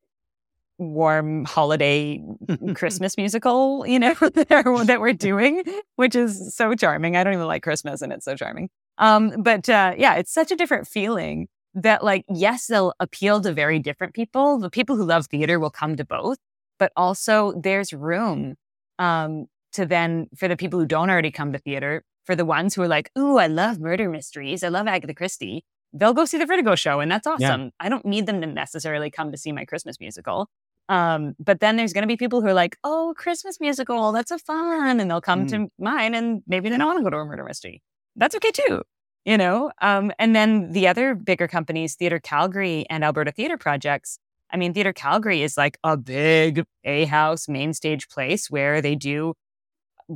[0.78, 2.22] warm holiday
[2.76, 5.64] Christmas musical, you know, that we're doing,
[5.96, 7.16] which is so charming.
[7.16, 8.70] I don't even like Christmas and it's so charming.
[8.98, 13.54] Um, but uh, yeah, it's such a different feeling that like, yes, they'll appeal to
[13.54, 14.58] very different people.
[14.58, 16.38] The people who love theater will come to both,
[16.80, 18.56] but also there's room
[18.98, 22.74] um, to then, for the people who don't already come to theater, for the ones
[22.74, 24.64] who are like, ooh, I love murder mysteries.
[24.64, 25.64] I love Agatha Christie
[25.96, 27.64] they'll go see the Vertigo show, and that's awesome.
[27.64, 27.70] Yeah.
[27.80, 30.50] I don't need them to necessarily come to see my Christmas musical.
[30.88, 34.30] Um, but then there's going to be people who are like, "Oh, Christmas musical, that's
[34.30, 35.50] a fun," and they'll come mm.
[35.50, 37.82] to mine, and maybe they don't want to go to a murder mystery.
[38.16, 38.84] That's okay too,
[39.26, 39.72] you know.
[39.82, 44.20] Um, and then the other bigger companies, Theater Calgary and Alberta Theater Projects.
[44.52, 48.96] I mean, Theater Calgary is like a big A house main stage place where they
[48.96, 49.34] do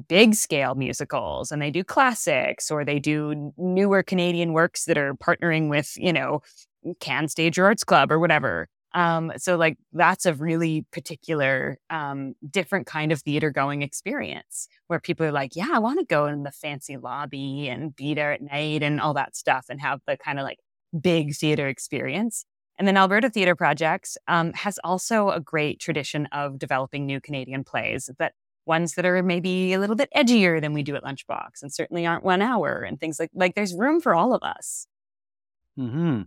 [0.07, 5.15] big scale musicals and they do classics or they do newer Canadian works that are
[5.15, 6.41] partnering with, you know,
[7.01, 8.67] CanStage or Arts Club or whatever.
[8.93, 14.99] Um, so like that's a really particular, um, different kind of theater going experience where
[14.99, 18.31] people are like, yeah, I want to go in the fancy lobby and be there
[18.31, 20.59] at night and all that stuff and have the kind of like
[20.99, 22.45] big theater experience.
[22.79, 27.63] And then Alberta Theatre Projects um, has also a great tradition of developing new Canadian
[27.63, 28.33] plays that
[28.65, 32.05] ones that are maybe a little bit edgier than we do at Lunchbox and certainly
[32.05, 34.87] aren't one hour and things like like there's room for all of us.
[35.75, 36.21] Hmm.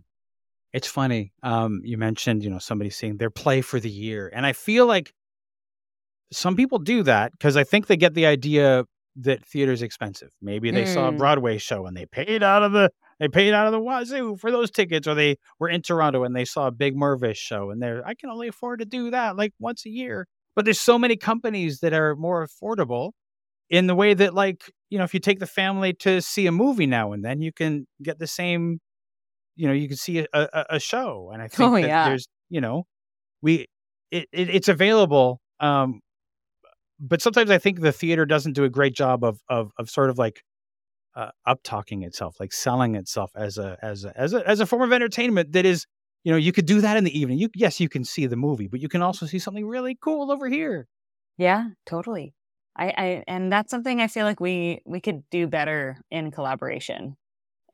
[0.73, 1.31] It's funny.
[1.43, 4.85] Um, you mentioned you know somebody seeing their play for the year, and I feel
[4.85, 5.13] like
[6.31, 8.85] some people do that because I think they get the idea
[9.17, 10.31] that theater's expensive.
[10.41, 10.93] Maybe they mm.
[10.93, 11.17] saw a mm.
[11.19, 14.49] Broadway show and they paid out of the they paid out of the wazoo for
[14.51, 17.81] those tickets, or they were in Toronto and they saw a big Mirvish show and
[17.81, 20.27] they're I can only afford to do that like once a year.
[20.55, 23.11] But there's so many companies that are more affordable
[23.69, 26.51] in the way that, like, you know, if you take the family to see a
[26.51, 28.79] movie now and then, you can get the same,
[29.55, 31.31] you know, you can see a, a, a show.
[31.33, 32.09] And I think oh, that yeah.
[32.09, 32.83] there's, you know,
[33.41, 33.67] we,
[34.11, 35.39] it, it, it's available.
[35.59, 36.01] Um,
[36.99, 40.09] but sometimes I think the theater doesn't do a great job of, of, of sort
[40.09, 40.41] of like,
[41.15, 44.65] uh, up talking itself, like selling itself as a as a as a as a
[44.65, 45.85] form of entertainment that is
[46.23, 47.37] you know, you could do that in the evening.
[47.37, 50.31] You yes, you can see the movie, but you can also see something really cool
[50.31, 50.87] over here.
[51.37, 52.33] Yeah, totally.
[52.75, 57.17] I, I and that's something I feel like we we could do better in collaboration.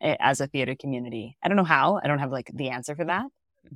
[0.02, 1.38] As a theater community.
[1.44, 2.00] I don't know how.
[2.04, 3.26] I don't have like the answer for that.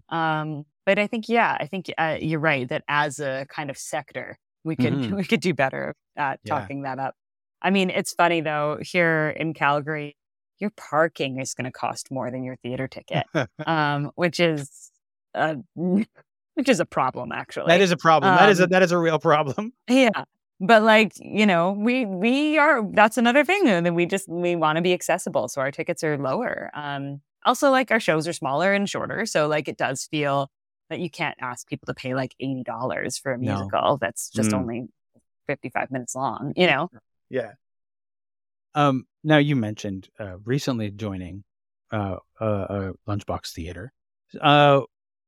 [0.10, 3.78] Um, but I think yeah, I think uh, you're right that as a kind of
[3.78, 5.12] sector, we could Mhm.
[5.18, 6.60] we could do better at Yeah.
[6.60, 7.16] talking that up.
[7.62, 8.80] I mean, it's funny though.
[8.82, 10.18] Here in Calgary,
[10.60, 13.26] your parking is going to cost more than your theater ticket,
[13.66, 14.92] um, which is
[15.36, 17.70] uh, which is a problem actually.
[17.70, 18.36] that is a problem.
[18.36, 19.74] that is a Um, that is a real problem.
[19.90, 20.10] Yeah.
[20.60, 24.56] But like, you know, we we are that's another thing uh, that we just we
[24.56, 25.48] want to be accessible.
[25.50, 26.70] So our tickets are lower.
[26.74, 29.26] Um also like our shows are smaller and shorter.
[29.26, 30.50] So like it does feel
[30.90, 33.56] that you can't ask people to pay like eighty dollars for a No.
[33.56, 34.58] musical that's just Mm.
[34.60, 34.88] only
[35.48, 36.90] fifty five minutes long, you know?
[37.30, 37.54] Yeah.
[38.76, 39.06] Um.
[39.24, 41.44] Now you mentioned uh, recently joining
[41.92, 43.92] uh, uh, uh, Lunchbox Theater.
[44.40, 44.82] Uh,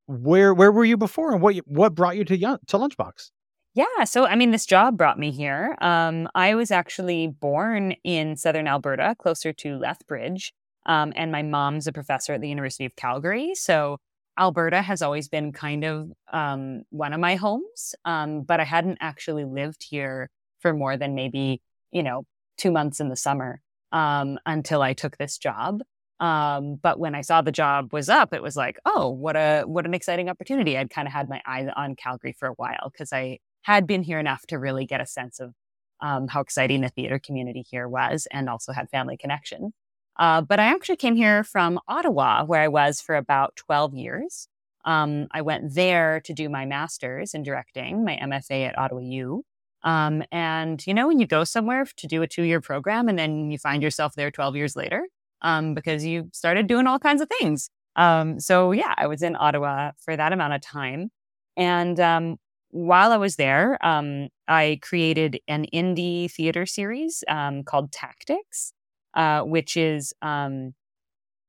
[0.08, 3.32] where where were you before, and what what brought you to to Lunchbox?
[3.76, 5.76] Yeah, so I mean, this job brought me here.
[5.82, 10.54] Um, I was actually born in southern Alberta, closer to Lethbridge,
[10.86, 13.54] um, and my mom's a professor at the University of Calgary.
[13.54, 13.98] So
[14.40, 18.98] Alberta has always been kind of um, one of my homes, um, but I hadn't
[19.02, 20.30] actually lived here
[20.62, 21.62] for more than maybe
[21.92, 22.24] you know
[22.58, 23.60] two months in the summer
[23.92, 25.82] um, until I took this job.
[26.22, 29.64] Um, but when I saw the job was up, it was like, oh, what a
[29.64, 30.78] what an exciting opportunity!
[30.78, 34.04] I'd kind of had my eye on Calgary for a while because I had been
[34.04, 35.54] here enough to really get a sense of
[36.00, 39.74] um, how exciting the theater community here was, and also had family connection.
[40.18, 44.48] Uh, but I actually came here from Ottawa, where I was for about twelve years.
[44.86, 49.44] Um, I went there to do my master's in directing, my MFA at Ottawa U.
[49.84, 53.50] Um, and you know, when you go somewhere to do a two-year program, and then
[53.50, 55.08] you find yourself there twelve years later,
[55.42, 57.72] um, because you started doing all kinds of things.
[57.96, 61.10] Um, so yeah, I was in Ottawa for that amount of time,
[61.58, 62.38] and um,
[62.76, 68.74] while I was there, um, I created an indie theater series um, called Tactics,
[69.14, 70.74] uh, which is um,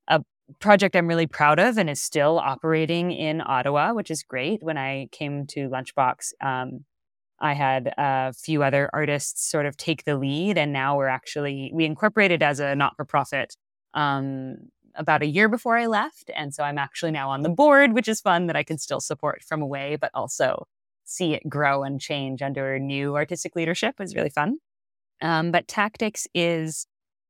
[0.06, 0.22] a
[0.60, 4.62] project I'm really proud of and is still operating in Ottawa, which is great.
[4.62, 6.84] When I came to Lunchbox, um,
[7.40, 11.72] I had a few other artists sort of take the lead, and now we're actually
[11.74, 13.56] we incorporated as a not for profit
[13.94, 14.58] um,
[14.94, 18.06] about a year before I left, and so I'm actually now on the board, which
[18.06, 20.68] is fun that I can still support from away, but also
[21.06, 24.58] see it grow and change under new artistic leadership is really fun.
[25.22, 26.86] Um, but Tactics is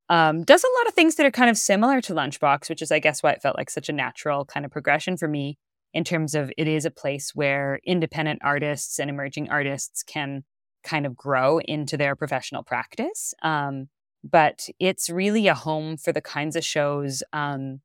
[0.09, 2.93] um, does a lot of things that are kind of similar to Lunchbox, which is,
[2.93, 5.59] I guess, why it felt like such a natural kind of progression for me
[5.93, 10.45] in terms of it is a place where independent artists and emerging artists can
[10.85, 13.35] kind of grow into their professional practice.
[13.43, 13.89] Um,
[14.23, 17.81] but it's really a home for the kinds of shows um,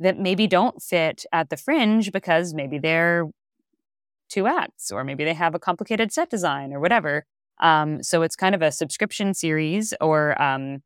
[0.00, 3.28] that maybe don't fit at the fringe because maybe they're
[4.30, 7.24] two acts or maybe they have a complicated set design or whatever.
[7.60, 10.78] Um, so it's kind of a subscription series or um,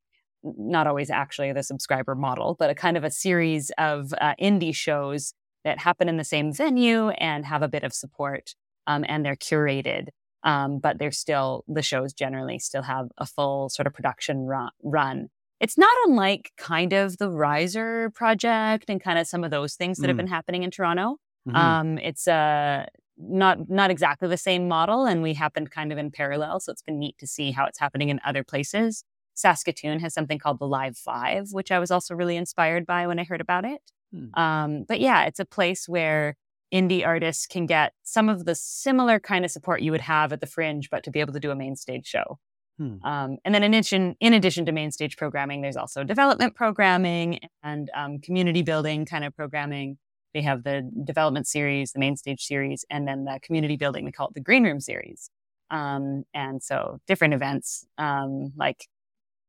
[0.43, 4.75] not always actually the subscriber model, but a kind of a series of uh, indie
[4.75, 8.55] shows that happen in the same venue and have a bit of support
[8.87, 10.09] um, and they're curated.
[10.43, 14.47] Um, but they're still, the shows generally still have a full sort of production
[14.83, 15.29] run.
[15.61, 19.99] It's not unlike kind of the Riser project and kind of some of those things
[19.99, 20.19] that have Mm.
[20.19, 21.17] been happening in Toronto.
[21.49, 21.55] Mhm.
[21.55, 22.85] Um, it's uh,
[23.17, 26.61] not not exactly the same model, and we happened kind of in parallel.
[26.61, 29.05] So it's been neat to see how it's happening in other places.
[29.35, 33.19] Saskatoon has something called the Live Five, which I was also really inspired by when
[33.19, 33.81] I heard about it.
[34.13, 34.41] Hmm.
[34.41, 36.37] Um, but yeah, it's a place where
[36.73, 40.41] indie artists can get some of the similar kind of support you would have at
[40.41, 42.39] the Fringe, but to be able to do a main stage show.
[42.79, 42.97] Hmm.
[43.05, 47.41] Um, and then in addition, in addition to main stage programming, there's also development programming
[47.63, 49.99] and um, community building kind of programming.
[50.35, 54.05] They have the development series, the main stage series, and then the community building.
[54.05, 55.31] We call it the green room series.
[55.71, 58.87] Um, and so different events, um, like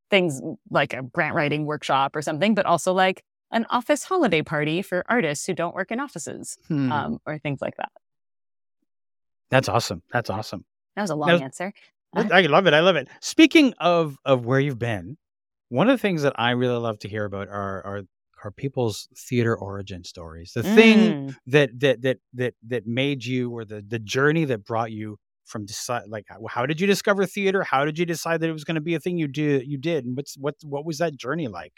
[0.10, 4.82] things like a grant writing workshop or something, but also like an office holiday party
[4.82, 6.92] for artists who don't work in offices, Hmm.
[6.92, 7.92] um, or things like that.
[9.50, 10.02] That's awesome.
[10.12, 10.66] That's awesome.
[10.96, 11.74] That was a long answer.
[12.16, 12.74] I I love it.
[12.74, 13.08] I love it.
[13.22, 15.18] Speaking of of where you've been,
[15.70, 18.02] one of the things that I really love to hear about are are
[18.46, 20.52] are people's theater origin stories.
[20.54, 21.36] The thing Mm.
[21.48, 25.66] that that that that that made you or the the journey that brought you from
[25.66, 27.64] decide like how- how did you discover theater?
[27.64, 29.78] How did you decide that it was going to be a thing you do you
[29.78, 30.06] did?
[30.06, 31.74] And what's what what was that journey like?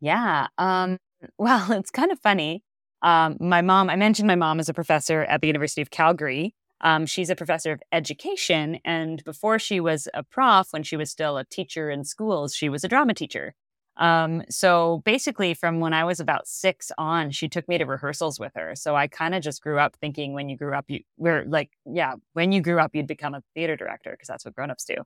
[0.00, 0.46] Yeah.
[0.58, 0.98] Um,
[1.38, 2.62] well, it's kind of funny.
[3.02, 6.54] Um, my mom, I mentioned my mom is a professor at the University of Calgary.
[6.80, 8.78] Um, she's a professor of education.
[8.84, 12.68] And before she was a prof, when she was still a teacher in schools, she
[12.68, 13.54] was a drama teacher.
[13.98, 18.38] Um, so basically, from when I was about six on, she took me to rehearsals
[18.38, 18.74] with her.
[18.76, 21.70] So I kind of just grew up thinking when you grew up, you were like,
[21.84, 24.96] yeah, when you grew up, you'd become a theater director because that's what grown-ups do.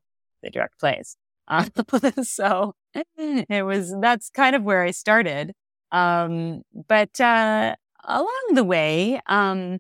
[0.43, 1.17] They direct plays.
[1.49, 1.67] Uh,
[2.23, 2.75] so
[3.17, 5.53] it was that's kind of where I started.
[5.91, 7.75] Um, but uh,
[8.05, 9.79] along the way, um,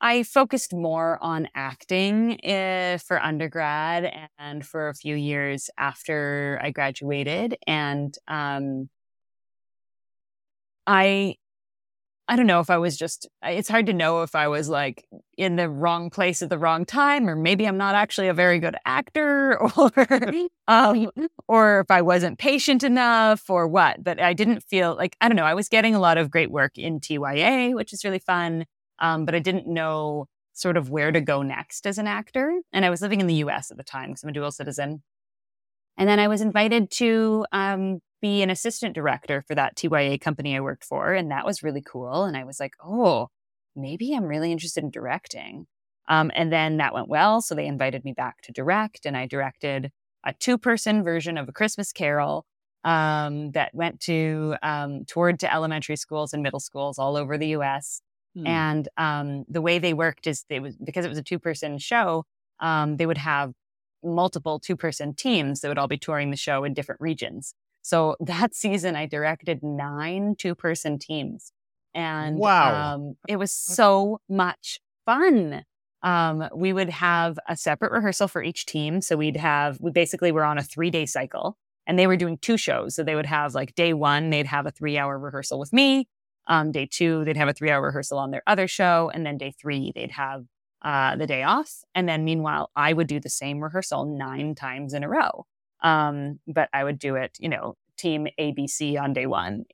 [0.00, 6.70] I focused more on acting uh, for undergrad and for a few years after I
[6.70, 7.56] graduated.
[7.66, 8.88] And um,
[10.86, 11.36] I,
[12.28, 15.06] I don't know if I was just, it's hard to know if I was like
[15.38, 18.58] in the wrong place at the wrong time, or maybe I'm not actually a very
[18.58, 19.92] good actor, or,
[20.68, 21.10] um,
[21.48, 24.04] or if I wasn't patient enough, or what.
[24.04, 26.50] But I didn't feel like, I don't know, I was getting a lot of great
[26.50, 28.66] work in TYA, which is really fun.
[29.00, 32.60] Um, but I didn't know sort of where to go next as an actor.
[32.72, 35.02] And I was living in the US at the time because I'm a dual citizen.
[35.96, 40.56] And then I was invited to um, be an assistant director for that TYA company
[40.56, 41.12] I worked for.
[41.12, 42.24] And that was really cool.
[42.24, 43.28] And I was like, oh,
[43.76, 45.66] maybe I'm really interested in directing.
[46.08, 47.40] Um, and then that went well.
[47.40, 49.90] So they invited me back to direct, and I directed
[50.24, 52.46] a two person version of A Christmas Carol
[52.84, 57.48] um, that went to um, toured to elementary schools and middle schools all over the
[57.48, 58.00] US.
[58.34, 58.46] Hmm.
[58.46, 61.78] And um, the way they worked is they was because it was a two person
[61.78, 62.24] show.
[62.60, 63.52] Um, they would have
[64.02, 67.54] multiple two person teams that would all be touring the show in different regions.
[67.82, 71.52] So that season, I directed nine two person teams,
[71.94, 75.64] and wow, um, it was so much fun.
[76.02, 79.00] Um, we would have a separate rehearsal for each team.
[79.00, 81.56] So we'd have we basically were on a three day cycle,
[81.86, 82.94] and they were doing two shows.
[82.94, 86.06] So they would have like day one, they'd have a three hour rehearsal with me.
[86.48, 89.10] Um, day two, they'd have a three hour rehearsal on their other show.
[89.12, 90.44] And then day three, they'd have
[90.82, 91.70] uh, the day off.
[91.94, 95.46] And then meanwhile, I would do the same rehearsal nine times in a row.
[95.82, 99.64] Um, but I would do it, you know, team ABC on day one,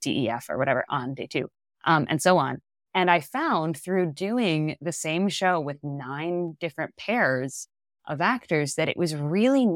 [0.00, 1.48] DEF or whatever on day two,
[1.84, 2.58] um, and so on.
[2.94, 7.68] And I found through doing the same show with nine different pairs
[8.08, 9.68] of actors that it was really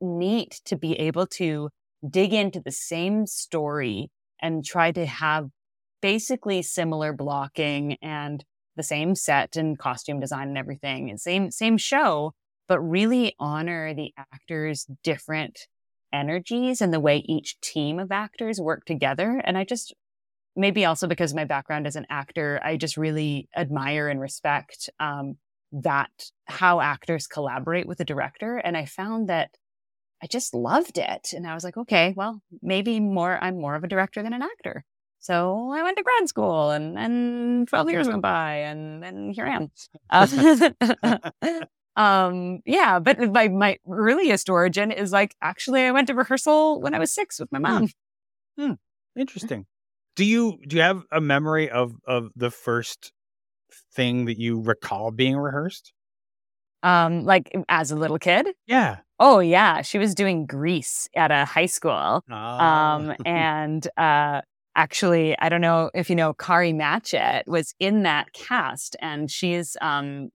[0.00, 1.70] neat to be able to
[2.08, 4.10] dig into the same story
[4.40, 5.48] and try to have
[6.00, 8.44] basically similar blocking and
[8.76, 12.32] the same set and costume design and everything and same same show
[12.68, 15.66] but really honor the actors different
[16.12, 19.42] energies and the way each team of actors work together.
[19.44, 19.94] And i just
[20.56, 25.36] maybe also because my background as an actor i just really admire and respect um,
[25.72, 26.10] that
[26.46, 28.56] how actors collaborate with the director.
[28.56, 29.50] And i found that
[30.22, 31.32] i just loved it.
[31.32, 34.42] And i was like okay well maybe more i'm more of a director than an
[34.42, 34.84] actor
[35.20, 39.46] so I went to grad school and, and 12 years went by and, and here
[39.46, 39.70] I am.
[40.08, 40.70] Uh,
[41.96, 46.94] um, yeah, but my, my earliest origin is like, actually, I went to rehearsal when
[46.94, 47.88] I was six with my mom.
[48.58, 48.64] Hmm.
[48.64, 48.72] Hmm.
[49.14, 49.66] Interesting.
[50.16, 53.12] Do you, do you have a memory of, of the first
[53.94, 55.92] thing that you recall being rehearsed?
[56.82, 58.48] Um, like as a little kid?
[58.66, 59.00] Yeah.
[59.18, 59.82] Oh yeah.
[59.82, 62.24] She was doing Grease at a high school.
[62.30, 62.34] Oh.
[62.34, 64.40] Um, and, uh,
[64.80, 69.76] actually, I don't know if you know, Kari Matchett was in that cast, and she's
[69.82, 70.30] um,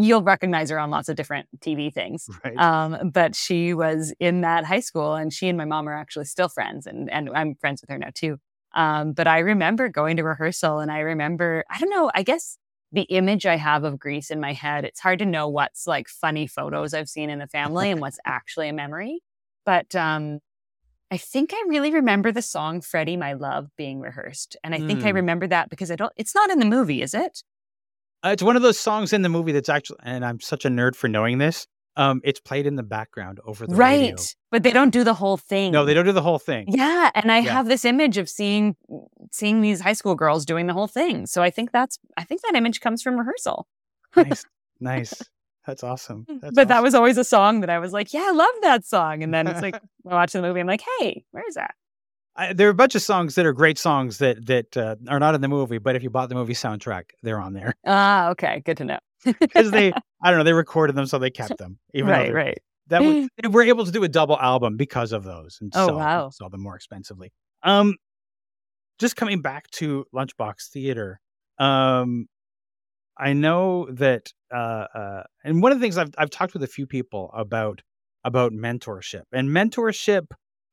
[0.00, 2.28] you'll recognize her on lots of different TV things.
[2.44, 2.56] Right.
[2.58, 6.24] Um, but she was in that high school, and she and my mom are actually
[6.24, 8.38] still friends, and and I'm friends with her now too.
[8.74, 12.58] Um, but I remember going to rehearsal, and I remember I don't know, I guess
[12.92, 16.08] the image I have of Grease in my head, it's hard to know what's like
[16.08, 19.20] funny photos I've seen in the family and what's actually a memory.
[19.64, 20.40] But um,
[21.10, 24.56] I think I really remember the song Freddie My Love being rehearsed.
[24.62, 24.86] And I mm.
[24.86, 25.16] think I hmm.
[25.16, 27.42] remember that because I don't it's not in the movie, is it?
[28.24, 30.68] Uh, it's one of those songs in the movie that's actually and I'm such a
[30.68, 31.66] nerd for knowing this.
[31.96, 34.16] Um, it's played in the background over the right, radio.
[34.52, 35.72] but they don't do the whole thing.
[35.72, 36.66] No, they don't do the whole thing.
[36.68, 37.52] Yeah, and I yeah.
[37.52, 38.76] have this image of seeing
[39.32, 41.26] seeing these high school girls doing the whole thing.
[41.26, 43.66] So I think that's I think that image comes from rehearsal.
[44.14, 44.44] nice,
[44.80, 45.20] nice.
[45.70, 46.26] That's awesome.
[46.26, 46.68] That's but awesome.
[46.68, 49.22] that was always a song that I was like, yeah, I love that song.
[49.22, 49.76] And then it's like,
[50.08, 51.76] I watch the movie, I'm like, hey, where is that?
[52.34, 55.20] I, there are a bunch of songs that are great songs that that uh, are
[55.20, 57.74] not in the movie, but if you bought the movie soundtrack, they're on there.
[57.86, 58.98] Ah, okay, good to know.
[59.38, 59.92] Because they,
[60.24, 61.78] I don't know, they recorded them, so they kept them.
[61.94, 62.58] Even right, right.
[62.88, 65.86] That was, they were able to do a double album because of those, and oh
[65.86, 67.32] sell, wow, sell them more expensively.
[67.62, 67.94] Um,
[68.98, 71.20] just coming back to Lunchbox Theater,
[71.58, 72.26] um,
[73.18, 76.66] I know that, uh, uh, and one of the things I've I've talked with a
[76.68, 77.82] few people about
[78.24, 80.26] about mentorship and mentorship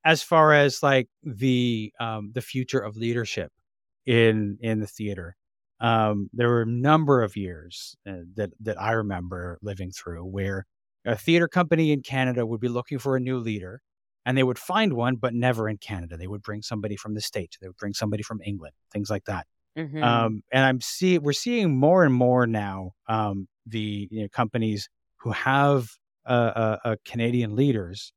[0.05, 3.51] as far as like the um, the future of leadership
[4.05, 5.35] in in the theater.
[5.79, 10.65] Um, there were a number of years uh, that that I remember living through where
[11.05, 13.81] a theater company in Canada would be looking for a new leader,
[14.25, 16.17] and they would find one, but never in Canada.
[16.17, 17.57] They would bring somebody from the states.
[17.61, 19.47] They would bring somebody from England, things like that.
[19.77, 20.03] Mm-hmm.
[20.03, 24.89] Um, and I'm see we're seeing more and more now um, the you know, companies
[25.17, 25.89] who have
[26.25, 28.11] uh, uh, uh, Canadian leaders,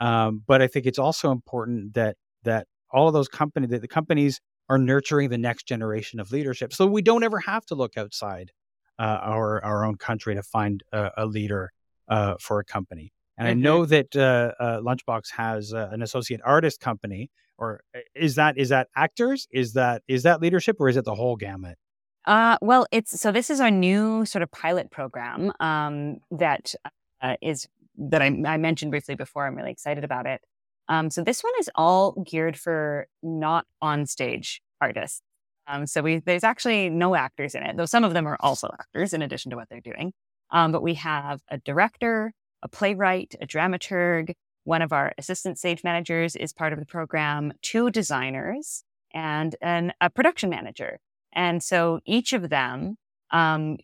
[0.00, 3.88] um, but I think it's also important that that all of those companies, the, the
[3.88, 6.72] companies are nurturing the next generation of leadership.
[6.72, 8.50] So we don't ever have to look outside
[8.98, 11.72] uh, our our own country to find a, a leader
[12.08, 13.12] uh, for a company.
[13.36, 13.58] And mm-hmm.
[13.58, 17.30] I know that uh, uh Lunchbox has uh, an associate artist company.
[17.58, 19.46] Or uh, is that is that actors?
[19.50, 21.78] Is that is that leadership, or is it the whole gamut?
[22.24, 26.74] Uh, well, it's so this is our new sort of pilot program um, that
[27.20, 29.46] uh, is that I, I, mentioned briefly before.
[29.46, 30.40] I'm really excited about it.
[30.88, 35.20] Um, so this one is all geared for not on stage artists.
[35.66, 38.68] Um, so we there's actually no actors in it, though some of them are also
[38.72, 40.12] actors in addition to what they're doing.
[40.50, 42.32] Um, but we have a director,
[42.62, 44.34] a playwright, a dramaturg.
[44.64, 47.52] One of our assistant stage managers is part of the program.
[47.62, 50.98] Two designers and an, a production manager.
[51.32, 52.96] And so each of them
[53.30, 53.76] um,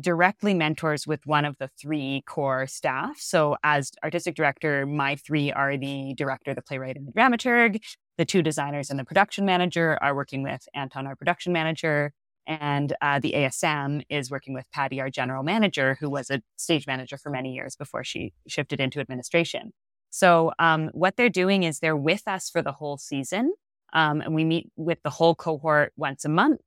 [0.00, 3.18] directly mentors with one of the three core staff.
[3.18, 7.80] So, as artistic director, my three are the director, the playwright, and the dramaturg.
[8.16, 12.12] The two designers and the production manager are working with Anton, our production manager.
[12.48, 16.86] And uh, the ASM is working with Patty, our general manager, who was a stage
[16.86, 19.72] manager for many years before she shifted into administration.
[20.10, 23.52] So, um, what they're doing is they're with us for the whole season.
[23.92, 26.60] Um, and we meet with the whole cohort once a month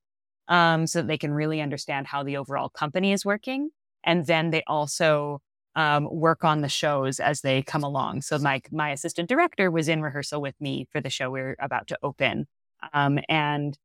[0.48, 3.72] um, so that they can really understand how the overall company is working.
[4.04, 5.42] And then they also
[5.76, 8.22] um, work on the shows as they come along.
[8.22, 11.56] So my my assistant director was in rehearsal with me for the show we are
[11.60, 12.48] about to open,
[12.94, 13.78] um, and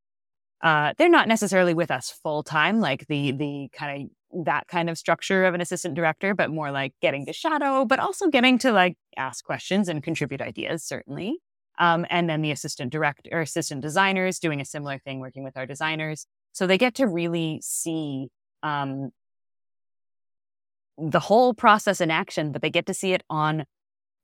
[0.62, 4.02] uh, they're not necessarily with us full time, like the the kind
[4.32, 7.84] of that kind of structure of an assistant director, but more like getting to shadow,
[7.84, 11.38] but also getting to like ask questions and contribute ideas, certainly.
[11.78, 15.56] Um, and then the assistant director or assistant designers doing a similar thing, working with
[15.56, 16.26] our designers.
[16.52, 18.28] So they get to really see
[18.62, 19.10] um,
[20.98, 23.66] the whole process in action, but they get to see it on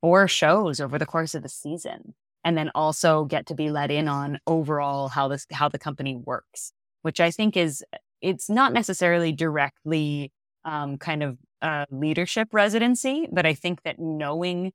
[0.01, 2.15] four shows over the course of the season.
[2.45, 6.17] And then also get to be let in on overall how this how the company
[6.17, 6.73] works,
[7.03, 7.85] which I think is
[8.21, 10.33] it's not necessarily directly
[10.65, 14.73] um, kind of a leadership residency, but I think that knowing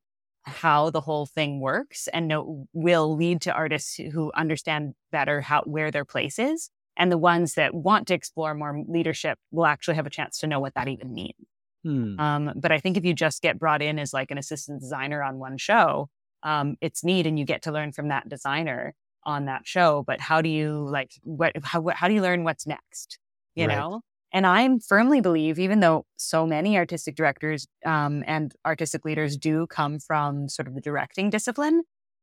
[0.48, 5.62] how the whole thing works and know, will lead to artists who understand better how
[5.62, 9.94] where their place is and the ones that want to explore more leadership will actually
[9.94, 11.34] have a chance to know what that even means
[11.82, 12.18] hmm.
[12.18, 15.22] um, but i think if you just get brought in as like an assistant designer
[15.22, 16.08] on one show
[16.42, 20.20] um, it's neat and you get to learn from that designer on that show but
[20.20, 23.18] how do you like what how, how do you learn what's next
[23.54, 23.76] you right.
[23.76, 24.00] know
[24.32, 29.66] and I firmly believe, even though so many artistic directors um, and artistic leaders do
[29.66, 31.82] come from sort of the directing discipline,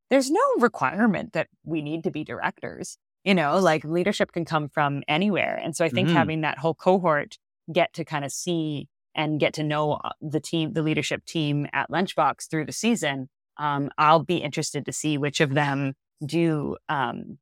[0.09, 2.97] there's no requirement that we need to be directors.
[3.23, 5.59] You know, like leadership can come from anywhere.
[5.63, 6.17] And so I think mm-hmm.
[6.17, 7.39] having that whole cohort
[7.73, 11.65] get to kind of see and get to know uh, the team, the leadership team
[11.73, 15.93] at Lunchbox through the season, um, I'll be interested to see which of them
[16.25, 17.37] do um,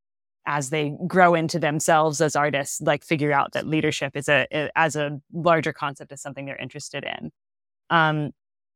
[0.46, 4.48] as they grow into themselves as artists, like figure out that leadership is a,
[4.78, 7.32] as a larger concept is something they're interested in.
[7.90, 8.32] Um,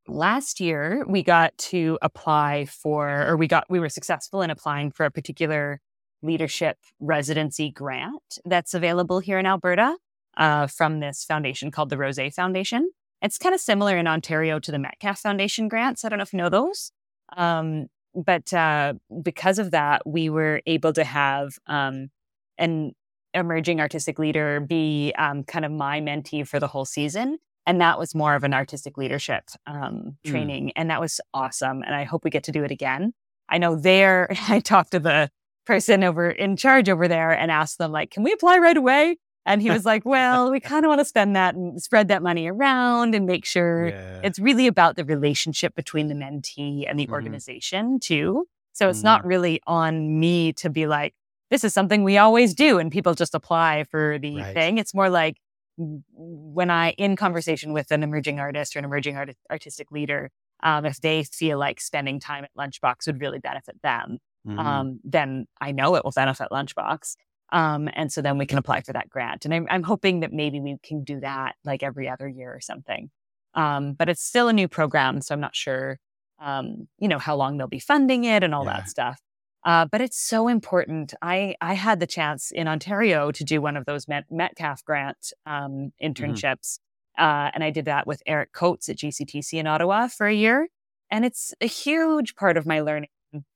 [0.06, 4.90] last year we got to apply for, or we got, we were successful in applying
[4.90, 5.80] for a particular
[6.22, 9.96] leadership residency grant that's available here in Alberta
[10.36, 12.90] uh, from this foundation called the Rozsa Foundation.
[13.20, 16.04] It's kind of similar in Ontario to the Metcalf Foundation grants.
[16.04, 16.92] I don't know if you know those.
[17.36, 22.10] Um, but uh, because of that, we were able to have um,
[22.56, 22.92] an
[23.34, 27.38] emerging artistic leader be um, kind of my mentee for the whole season.
[27.66, 30.30] And that was more of an artistic leadership um, mm.
[30.30, 30.68] training.
[30.68, 30.72] Mm.
[30.76, 31.82] And that was awesome.
[31.82, 33.12] And I hope we get to do it again.
[33.48, 35.30] I know there, I talked to the
[35.66, 39.18] person over in charge over there and asked them, like, can we apply right away?
[39.48, 42.22] And he was like, well, we kind of want to spend that and spread that
[42.22, 44.20] money around and make sure yeah.
[44.22, 47.14] it's really about the relationship between the mentee and the mm-hmm.
[47.14, 48.46] organization too.
[48.74, 49.06] So it's mm-hmm.
[49.06, 51.14] not really on me to be like,
[51.50, 54.52] this is something we always do and people just apply for the right.
[54.52, 54.76] thing.
[54.76, 55.38] It's more like
[55.78, 60.30] when I, in conversation with an emerging artist or an emerging art- artistic leader,
[60.62, 64.58] um, if they feel like spending time at Lunchbox would really benefit them, mm-hmm.
[64.58, 67.16] um, then I know it will benefit Lunchbox.
[67.50, 69.44] Um, and so then we can apply for that grant.
[69.44, 72.60] And I'm, I'm, hoping that maybe we can do that like every other year or
[72.60, 73.10] something.
[73.54, 75.98] Um, but it's still a new program, so I'm not sure,
[76.40, 78.76] um, you know, how long they'll be funding it and all yeah.
[78.76, 79.18] that stuff.
[79.64, 81.14] Uh, but it's so important.
[81.20, 85.32] I I had the chance in Ontario to do one of those Met- Metcalf grant
[85.46, 86.06] um, mm-hmm.
[86.06, 86.78] internships,
[87.18, 87.24] mm-hmm.
[87.24, 90.68] uh, and I did that with Eric Coates at GCTC in Ottawa for a year,
[91.10, 93.08] and it's a huge part of my learning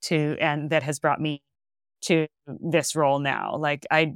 [0.02, 1.42] to and that has brought me
[2.02, 3.56] to this role now.
[3.56, 4.14] Like I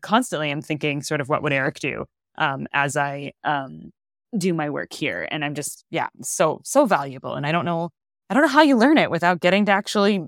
[0.00, 2.04] constantly am thinking sort of what would Eric do
[2.38, 3.90] um, as I um,
[4.36, 5.26] do my work here.
[5.30, 7.34] And I'm just, yeah, so, so valuable.
[7.34, 7.90] And I don't know,
[8.28, 10.20] I don't know how you learn it without getting to actually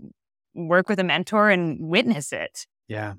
[0.54, 2.66] work with a mentor and witness it.
[2.86, 3.14] Yeah.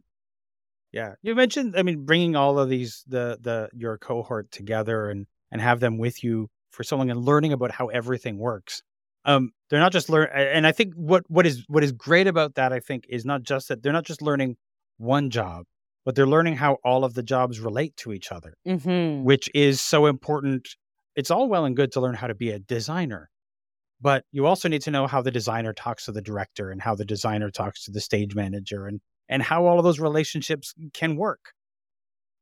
[0.92, 1.14] Yeah.
[1.22, 5.62] You mentioned, I mean, bringing all of these, the, the, your cohort together and, and
[5.62, 8.82] have them with you for so long and learning about how everything works.
[9.26, 12.56] Um, they're not just learn, and I think what, what is, what is great about
[12.56, 14.58] that, I think, is not just that they're not just learning
[14.98, 15.66] one job,
[16.06, 19.24] but they're learning how all of the jobs relate to each other, Mm-hmm.
[19.24, 20.70] which is so important.
[21.16, 23.30] It's all well and good to learn how to be a designer,
[24.02, 26.96] but you also need to know how the designer talks to the director and how
[26.96, 31.16] the designer talks to the stage manager and and how all of those relationships can
[31.16, 31.52] work.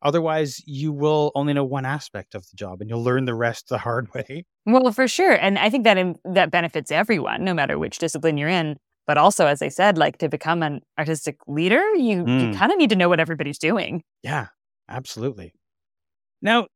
[0.04, 3.68] Otherwise, you will only know one aspect of the job and you'll learn the rest
[3.70, 4.46] the hard way.
[4.66, 8.38] Well, for sure, and I think that in, that benefits everyone, no matter which discipline
[8.38, 8.78] you're in.
[9.08, 12.56] But also, as I said, like to become an artistic leader, you you Mm.
[12.58, 14.04] kind of need to know what everybody's doing.
[14.22, 14.48] Yeah,
[14.90, 15.54] absolutely.
[16.42, 16.68] Now,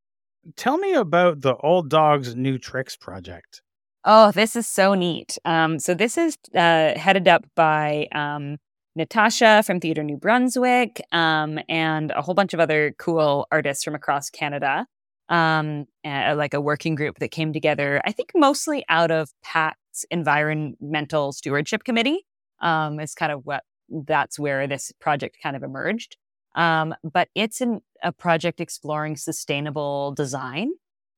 [0.56, 3.62] tell me about the Old Dog's New Tricks project.
[4.06, 5.38] Oh, this is so neat.
[5.46, 8.58] Um, so this is uh, headed up by um,
[8.96, 13.96] Natasha from Theatre New Brunswick um, and a whole bunch of other cool artists from
[13.96, 14.86] across Canada.
[15.30, 20.06] Um, uh, like a working group that came together, I think mostly out of PACT's
[20.12, 22.26] Environmental Stewardship Committee.
[22.60, 26.18] Um, is kind of what that's where this project kind of emerged.
[26.56, 30.72] Um, but it's an, a project exploring sustainable design.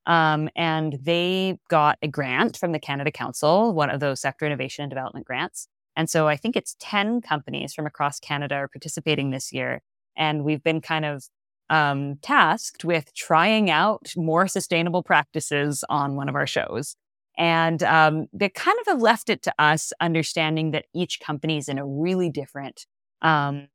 [0.05, 4.83] Um, and they got a grant from the Canada Council, one of those sector innovation
[4.83, 5.67] and development grants.
[5.95, 9.81] And so I think it's 10 companies from across Canada are participating this year.
[10.15, 11.23] And we've been kind of
[11.69, 16.95] um, tasked with trying out more sustainable practices on one of our shows.
[17.37, 21.67] And um, they kind of have left it to us, understanding that each company is
[21.67, 22.85] in a really different
[23.21, 23.67] um,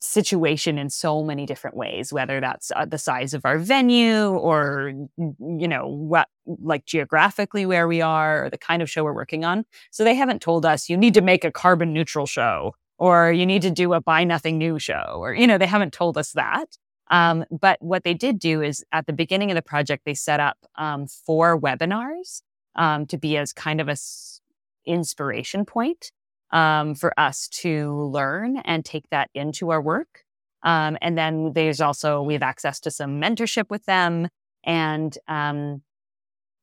[0.00, 4.92] situation in so many different ways, whether that's uh, the size of our venue or,
[5.16, 9.44] you know, what, like geographically where we are or the kind of show we're working
[9.44, 9.64] on.
[9.90, 13.46] So they haven't told us you need to make a carbon neutral show or you
[13.46, 16.32] need to do a buy nothing new show or, you know, they haven't told us
[16.32, 16.76] that.
[17.08, 20.40] Um, but what they did do is at the beginning of the project, they set
[20.40, 22.42] up um, four webinars
[22.74, 24.40] um, to be as kind of a s-
[24.84, 26.10] inspiration point
[26.50, 30.24] um, for us to learn and take that into our work.
[30.62, 34.28] Um, and then there's also we have access to some mentorship with them,
[34.64, 35.82] and um,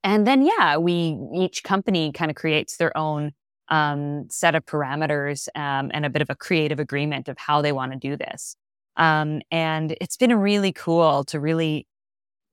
[0.04, 3.32] and then yeah, we each company kind of creates their own
[3.70, 7.72] um, set of parameters um, and a bit of a creative agreement of how they
[7.72, 8.56] want to do this.
[8.98, 11.88] Um, and it's been really cool to really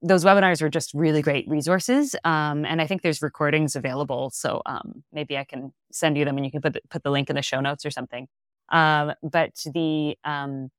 [0.01, 2.15] those webinars were just really great resources.
[2.23, 4.31] Um, and I think there's recordings available.
[4.33, 7.11] So um, maybe I can send you them and you can put the, put the
[7.11, 8.27] link in the show notes or something.
[8.69, 10.69] Um, but the, um,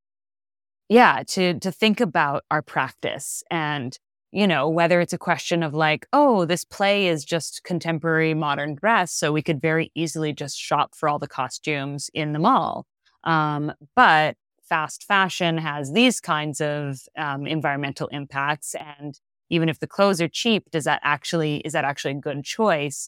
[0.89, 3.97] yeah, to, to think about our practice and,
[4.33, 8.75] you know, whether it's a question of like, oh, this play is just contemporary modern
[8.75, 9.13] dress.
[9.13, 12.87] So we could very easily just shop for all the costumes in the mall.
[13.25, 14.37] Um, but
[14.73, 19.21] fast fashion has these kinds of um, environmental impacts and
[19.51, 22.99] even if the clothes are cheap does that actually is that actually a good choice?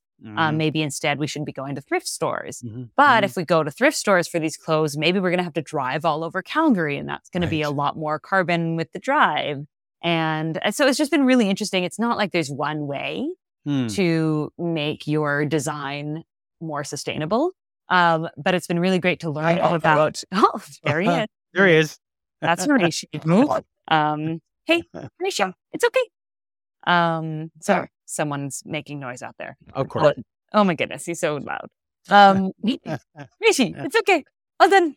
[0.41, 2.63] Um, maybe instead we should be going to thrift stores.
[2.63, 3.27] Mhm, but mhm.
[3.27, 5.63] if we go to thrift stores for these clothes maybe we're going to have to
[5.75, 8.99] drive all over calgary and that's going to be a lot more carbon with the
[9.11, 9.59] drive.
[10.03, 11.83] And uh, so it's just been really interesting.
[11.85, 13.27] It's not like there's one way
[13.67, 13.87] Hmm.
[13.99, 16.25] to make your design
[16.61, 17.53] more sustainable
[17.89, 21.67] um, but it's been really great to learn all about oh there he is there
[21.67, 21.99] he is.
[22.41, 23.09] that's Horatio.
[23.89, 24.83] Um, hey,
[25.21, 26.01] Horatio, it's okay.
[26.87, 29.57] Um, sorry, someone's making noise out there.
[29.75, 30.15] Of course.
[30.55, 31.69] Oh my goodness, he's so loud.
[32.09, 32.51] Um,
[33.41, 34.25] Rishi, it's okay.
[34.61, 34.95] All done.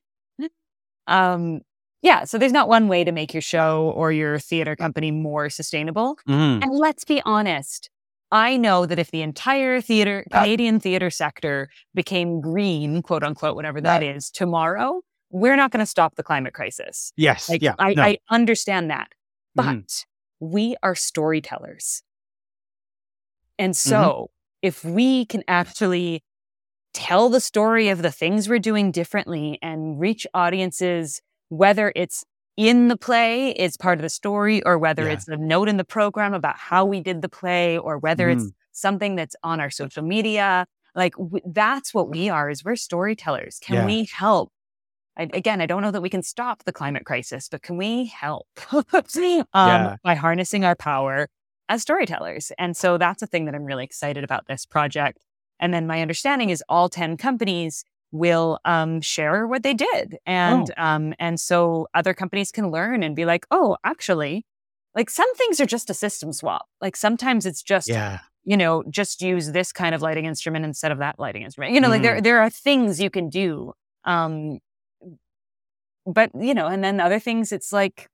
[1.07, 1.61] Um,
[2.01, 5.49] yeah, so there's not one way to make your show or your theater company more
[5.49, 6.17] sustainable.
[6.27, 6.63] Mhm.
[6.63, 7.89] And let's be honest.
[8.31, 13.79] I know that if the entire theater, Canadian theater sector became green, quote unquote, whatever
[13.81, 17.11] that is, tomorrow, we're not going to stop the climate crisis.
[17.17, 17.49] Yes.
[17.49, 17.75] Like, yeah.
[17.79, 18.03] I, no.
[18.03, 19.09] I understand that.
[19.55, 20.05] But Mhm.
[20.39, 22.03] we are storytellers.
[23.59, 23.89] And Mm-hmm.
[23.89, 24.29] so
[24.61, 26.23] if we can actually
[26.93, 32.23] tell the story of the things we're doing differently and reach audiences, whether it's
[32.55, 35.11] in the play, it's part of the story, or whether Yeah.
[35.13, 38.43] it's a note in the program about how we did the play, or whether it's
[38.43, 38.49] Mm-hmm.
[38.71, 40.65] something that's on our social media,
[40.95, 43.59] like w- that's what we are is we're storytellers.
[43.61, 43.85] Can Yeah.
[43.85, 44.51] we help?
[45.17, 48.05] I, again, I don't know that we can stop the climate crisis, but can we
[48.05, 49.95] help um, Yeah.
[50.03, 51.27] by harnessing our power
[51.69, 52.51] as storytellers?
[52.57, 55.19] And so that's a thing that I'm really excited about this project.
[55.59, 60.17] And then my understanding is all 10 companies will um, share what they did.
[60.25, 64.45] And um, and so other companies can learn and be like, oh, actually,
[64.95, 66.67] like some things are just a system swap.
[66.79, 68.19] Like sometimes it's just Yeah.
[68.45, 71.73] you know, just use this kind of lighting instrument instead of that lighting instrument.
[71.73, 73.73] You know, like there there are things you can do
[74.05, 74.59] Um,
[76.07, 78.07] but you know, and then other things, it's like,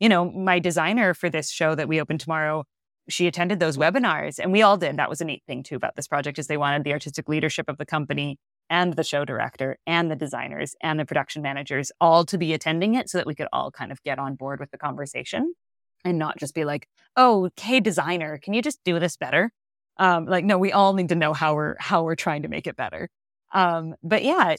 [0.00, 2.64] you know, my designer for this show that we open tomorrow,
[3.08, 4.96] she attended those webinars, and we all did.
[4.96, 7.68] That was a neat thing too about this project is they wanted the artistic leadership
[7.68, 8.38] of the company
[8.70, 12.94] and the show director and the designers and the production managers all to be attending
[12.94, 15.52] it so that we could all kind of get on board with the conversation
[16.04, 19.52] and not just be like, oh, hey, designer, can you just do this better?
[19.98, 22.66] Um, like, no, we all need to know how we're how we're trying to make
[22.66, 23.10] it better.
[23.52, 24.56] Um, but yeah,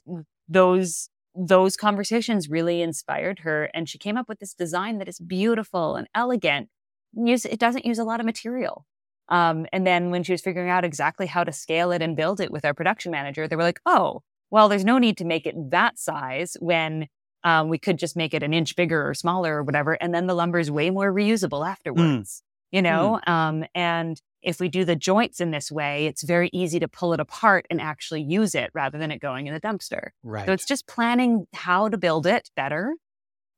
[0.48, 5.20] those those conversations really inspired her, and she came up with this design that is
[5.20, 6.70] beautiful and elegant.
[7.16, 8.86] It doesn't use a lot of material.
[9.30, 12.40] Um, and then when she was figuring out exactly how to scale it and build
[12.40, 14.22] it with our production manager, they were like, oh,
[14.52, 17.08] well, there's no need to make it that size when
[17.44, 19.94] um, we could just make it an inch bigger or smaller or whatever.
[19.94, 21.70] And then the lumber is way more reusable Mm.
[21.72, 23.20] afterwards, you know?
[23.26, 27.14] Um, and if we do the joints in this way, it's very easy to pull
[27.14, 30.10] it apart and actually use it rather than it going in the dumpster.
[30.24, 30.46] Right.
[30.46, 32.94] So it's just planning how to build it better.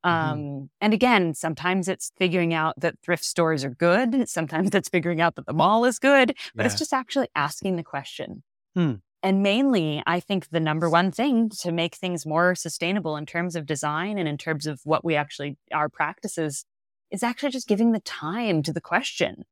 [0.03, 0.69] Um, Mhm.
[0.81, 4.29] And again, sometimes it's figuring out that thrift stores are good.
[4.29, 7.83] Sometimes it's figuring out that the mall is good, but it's just actually asking the
[7.83, 8.43] question.
[8.75, 8.93] Hmm.
[9.23, 13.55] And mainly, I think the number one thing to make things more sustainable in terms
[13.55, 16.65] of design and in terms of what we actually, our practices,
[17.09, 19.45] is actually just giving the time to the question.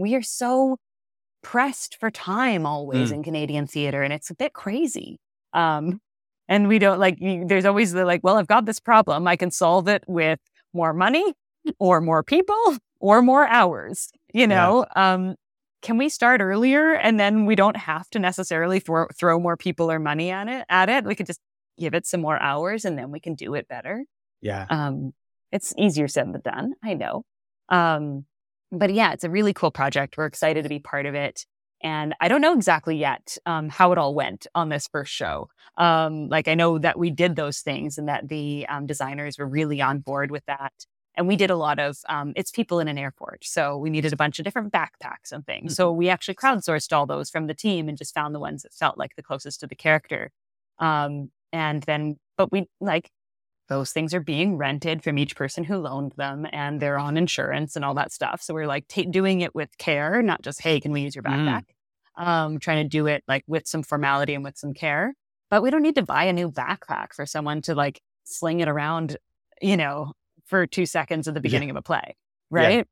[0.00, 0.78] We are so
[1.42, 3.14] pressed for time always Mm.
[3.16, 5.18] in Canadian theater, and it's a bit crazy.
[5.52, 6.00] Um,
[6.48, 9.26] and we don't like, there's always the like, well, I've got this problem.
[9.28, 10.40] I can solve it with
[10.72, 11.34] more money
[11.78, 14.46] or more people or more hours, you Yeah.
[14.46, 14.86] know?
[14.96, 15.36] Um,
[15.82, 19.90] can we start earlier and then we don't have to necessarily throw, throw more people
[19.90, 21.40] or money at it at it we could just
[21.78, 24.04] give it some more hours and then we can do it better
[24.42, 24.66] yeah.
[24.68, 25.12] um
[25.52, 27.22] it's easier said than done i know
[27.70, 28.26] um
[28.72, 30.16] but yeah it's a really cool project.
[30.16, 31.46] We're excited to be part of it.
[31.82, 35.48] And i don't know exactly yet um, how it all went on this first show.
[35.76, 39.46] Um, like i know that we did those things and that the um, designers were
[39.48, 40.72] really on board with that.
[41.16, 44.12] And we did a lot of um, it's people in an airport so we needed
[44.12, 45.74] a bunch of different backpacks and things.
[45.74, 48.72] So we actually crowdsourced all those from the team and just found the ones that
[48.72, 50.30] felt like the closest to the character.
[50.78, 53.10] Um, and then but we like
[53.70, 57.76] those things are being rented from each person who loaned them and they're on insurance
[57.76, 60.78] and all that stuff so we're like ta doing it with care not just hey
[60.80, 61.30] can we use your Mm.
[61.46, 61.64] backpack
[62.16, 65.14] um, trying to do it like with some formality and with some care
[65.48, 68.68] but we don't need to buy a new backpack for someone to like sling it
[68.68, 69.16] around
[69.62, 70.12] you know
[70.46, 72.16] for two seconds at the beginning of a play
[72.50, 72.86] right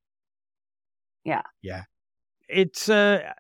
[1.25, 1.43] Yeah.
[1.63, 1.73] Yeah.
[1.73, 1.83] yeah.
[2.49, 3.33] it's uh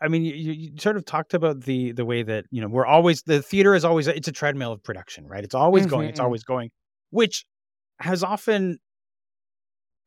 [0.00, 2.86] i mean you, you sort of talked about the the way that you know we're
[2.86, 6.20] always the theater is always it's a treadmill of production right it's always going it's
[6.20, 6.24] Mhm.
[6.24, 6.70] always going
[7.12, 7.44] which
[8.00, 8.78] has often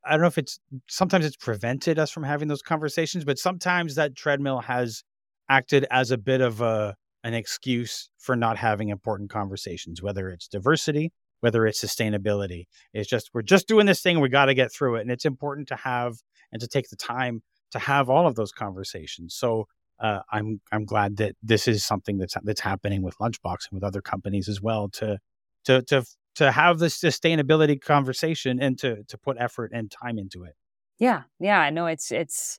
[0.04, 3.94] i don't know if it's sometimes it's prevented us from having those conversations but sometimes
[3.94, 5.02] that treadmill has
[5.48, 6.94] acted as a bit of a
[7.24, 13.30] an excuse for not having important conversations whether it's diversity whether it's sustainability it's just
[13.32, 15.76] we're just doing this thing we got to get through it and it's important to
[15.76, 16.16] have
[16.52, 19.34] and to take the time to have all of those conversations.
[19.34, 19.66] So
[20.00, 23.84] uh, I'm I'm glad that this is something that's that's happening with Lunchbox and with
[23.84, 25.18] other companies as well to
[25.64, 26.04] to to
[26.36, 30.54] to have this sustainability conversation and to to put effort and time into it.
[30.98, 32.58] Yeah, yeah, no, it's it's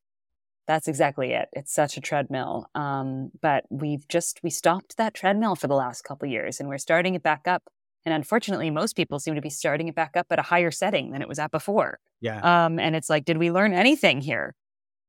[0.68, 1.48] that's exactly it.
[1.54, 2.68] It's such a treadmill.
[2.76, 6.78] Um, but we've just we stopped that treadmill for the last couple years, and we're
[6.78, 7.64] starting it back up.
[8.06, 11.12] And unfortunately, most people seem to be starting it back up at a higher setting
[11.12, 12.00] than it was at before.
[12.22, 14.56] Yeah, Um, and it's like, did we learn anything here?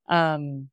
[0.08, 0.70] Um,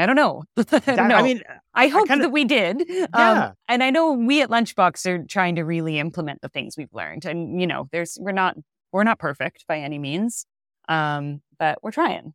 [0.00, 0.42] I don't know.
[0.56, 1.16] I That- know.
[1.16, 1.42] I mean,
[1.74, 2.84] I hope kinda- that we did.
[2.88, 3.06] Yeah.
[3.12, 6.92] Um, and I know we at Lunchbox are trying to really implement the things we've
[6.92, 7.24] learned.
[7.24, 8.56] And you know, there's we're not
[8.92, 10.46] we're not perfect by any means,
[10.88, 12.34] um, but we're trying.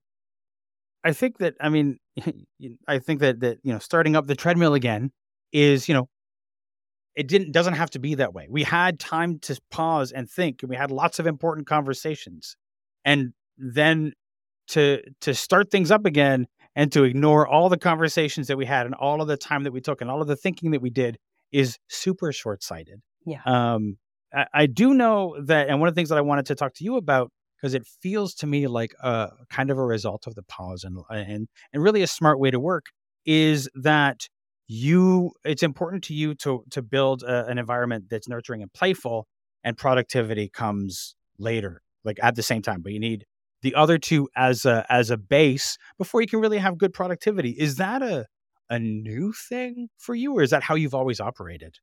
[1.04, 1.98] I think that I mean,
[2.88, 5.12] I think that that you know, starting up the treadmill again
[5.54, 6.10] is you know,
[7.16, 8.48] it didn't doesn't have to be that way.
[8.50, 12.56] We had time to pause and think, and we had lots of important conversations,
[13.06, 14.14] and then
[14.70, 16.46] to to start things up again
[16.78, 19.74] and to ignore all the conversations that we had and all of the time that
[19.74, 21.18] we took and all of the thinking that we did
[21.52, 23.02] is super short sighted.
[23.26, 23.42] Yeah.
[23.46, 23.98] Um,
[24.32, 26.76] I, I do know that, and one of the things that I wanted to talk
[26.76, 30.36] to you about because it feels to me like a kind of a result of
[30.36, 32.86] the pause and and and really a smart way to work
[33.26, 34.28] is that
[34.68, 39.26] you it's important to you to to build a, an environment that's nurturing and playful
[39.64, 43.26] and productivity comes later like at the same time but you need
[43.62, 47.52] the other two as a as a base before you can really have good productivity
[47.52, 48.26] is that a
[48.70, 51.76] a new thing for you or is that how you've always operated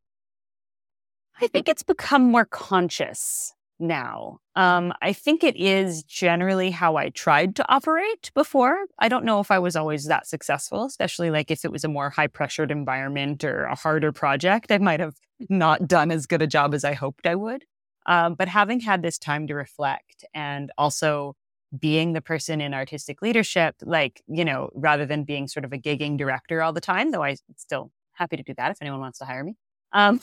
[1.41, 4.39] I think it's become more conscious now.
[4.55, 8.77] Um, I think it is generally how I tried to operate before.
[8.99, 11.89] I don't know if I was always that successful, especially like if it was a
[11.89, 14.71] more high pressured environment or a harder project.
[14.71, 15.17] I might have
[15.49, 17.65] not done as good a job as I hoped I would.
[18.07, 21.35] Um, but having had this time to reflect and also
[21.79, 25.79] being the person in artistic leadership, like, you know, rather than being sort of a
[25.79, 29.19] gigging director all the time, though I'm still happy to do that if anyone wants
[29.19, 29.57] to hire me.
[29.93, 30.21] Um,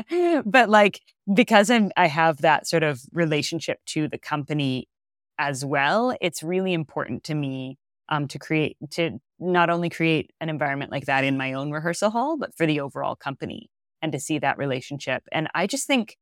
[0.44, 1.00] but like,
[1.32, 4.88] because I'm, I have that sort of relationship to the company
[5.38, 7.78] as well, it's really important to me
[8.08, 12.10] um, to create, to not only create an environment like that in my own rehearsal
[12.10, 13.70] hall, but for the overall company
[14.02, 15.22] and to see that relationship.
[15.32, 16.16] And I just think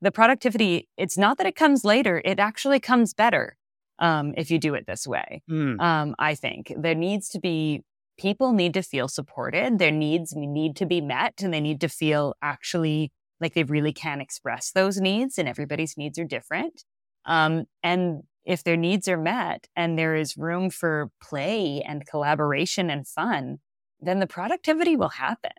[0.00, 3.57] the productivity, it's not that it comes later, it actually comes better
[3.98, 5.42] um, if you do it this way.
[5.50, 5.80] Mm.
[5.80, 7.82] Um, I think there needs to be
[8.18, 9.78] people need to feel supported.
[9.78, 13.92] Their needs need to be met and they need to feel actually like they really
[13.92, 16.82] can express those needs and everybody's needs are different.
[17.24, 22.90] Um, and if their needs are met and there is room for play and collaboration
[22.90, 23.58] and fun,
[24.00, 25.52] then the productivity will happen.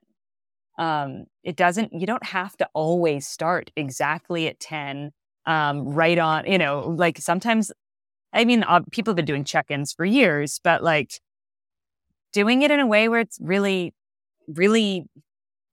[0.78, 5.12] Um, it doesn't, you don't have to always start exactly at 10,
[5.46, 7.72] um, right on, you know, like sometimes,
[8.34, 11.20] I mean, uh, people have been doing check ins for years, but like
[12.32, 13.94] doing it in a way where it's really,
[14.48, 15.08] really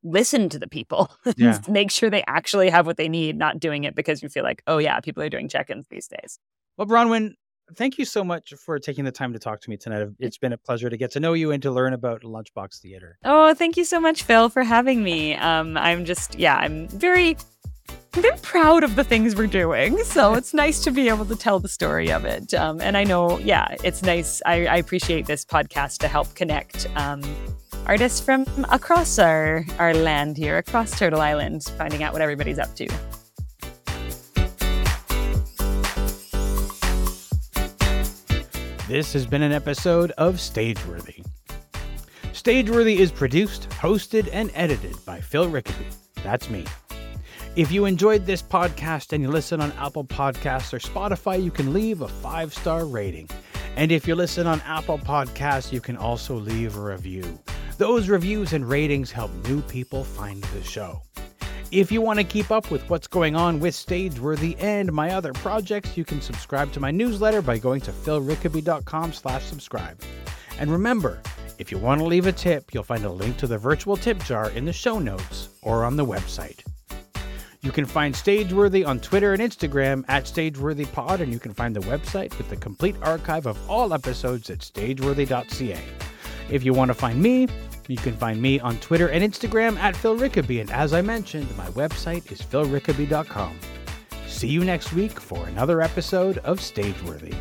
[0.03, 1.59] listen to the people, yeah.
[1.69, 4.63] make sure they actually have what they need, not doing it because you feel like,
[4.67, 6.39] oh, yeah, people are doing check ins these days.
[6.77, 7.33] Well, Bronwyn,
[7.75, 10.07] thank you so much for taking the time to talk to me tonight.
[10.19, 13.19] It's been a pleasure to get to know you and to learn about Lunchbox Theater.
[13.25, 15.35] Oh, thank you so much, Phil, for having me.
[15.35, 17.37] Um, I'm just, yeah, I'm very,
[18.13, 19.99] very proud of the things we're doing.
[20.05, 22.55] So it's nice to be able to tell the story of it.
[22.55, 24.43] Um, and I know, yeah, it's nice.
[24.47, 27.23] I, I appreciate this podcast to help connect um,
[27.87, 32.75] artists from across our, our land here, across Turtle Island, finding out what everybody's up
[32.77, 32.89] to.
[38.89, 41.27] This has been an episode of Stageworthy.
[42.33, 45.87] Stageworthy is produced, hosted, and edited by Phil Rickaby.
[46.23, 46.65] That's me.
[47.57, 51.73] If you enjoyed this podcast and you listen on Apple Podcasts or Spotify, you can
[51.73, 53.31] leave a five star rating.
[53.77, 57.41] And if you listen on Apple Podcasts, you can also leave a review.
[57.79, 61.01] Those reviews and ratings help new people find the show.
[61.73, 65.33] If you want to keep up with what's going on with Stageworthy and my other
[65.33, 69.99] projects, you can subscribe to my newsletter by going to philrickaby.com slash subscribe.
[70.59, 71.23] And remember,
[71.59, 74.23] if you want to leave a tip, you'll find a link to the virtual tip
[74.25, 76.63] jar in the show notes or on the website.
[77.67, 81.81] You can find Stageworthy on Twitter and Instagram at StageworthyPod, and you can find the
[81.81, 85.83] website with the complete archive of all episodes at stageworthy.ca.
[86.49, 87.49] If you want to find me,
[87.89, 91.49] you can find me on Twitter and Instagram at Phil Rickaby, and as I mentioned,
[91.57, 93.59] my website is philrickaby.com.
[94.29, 97.35] See you next week for another episode of Stageworthy.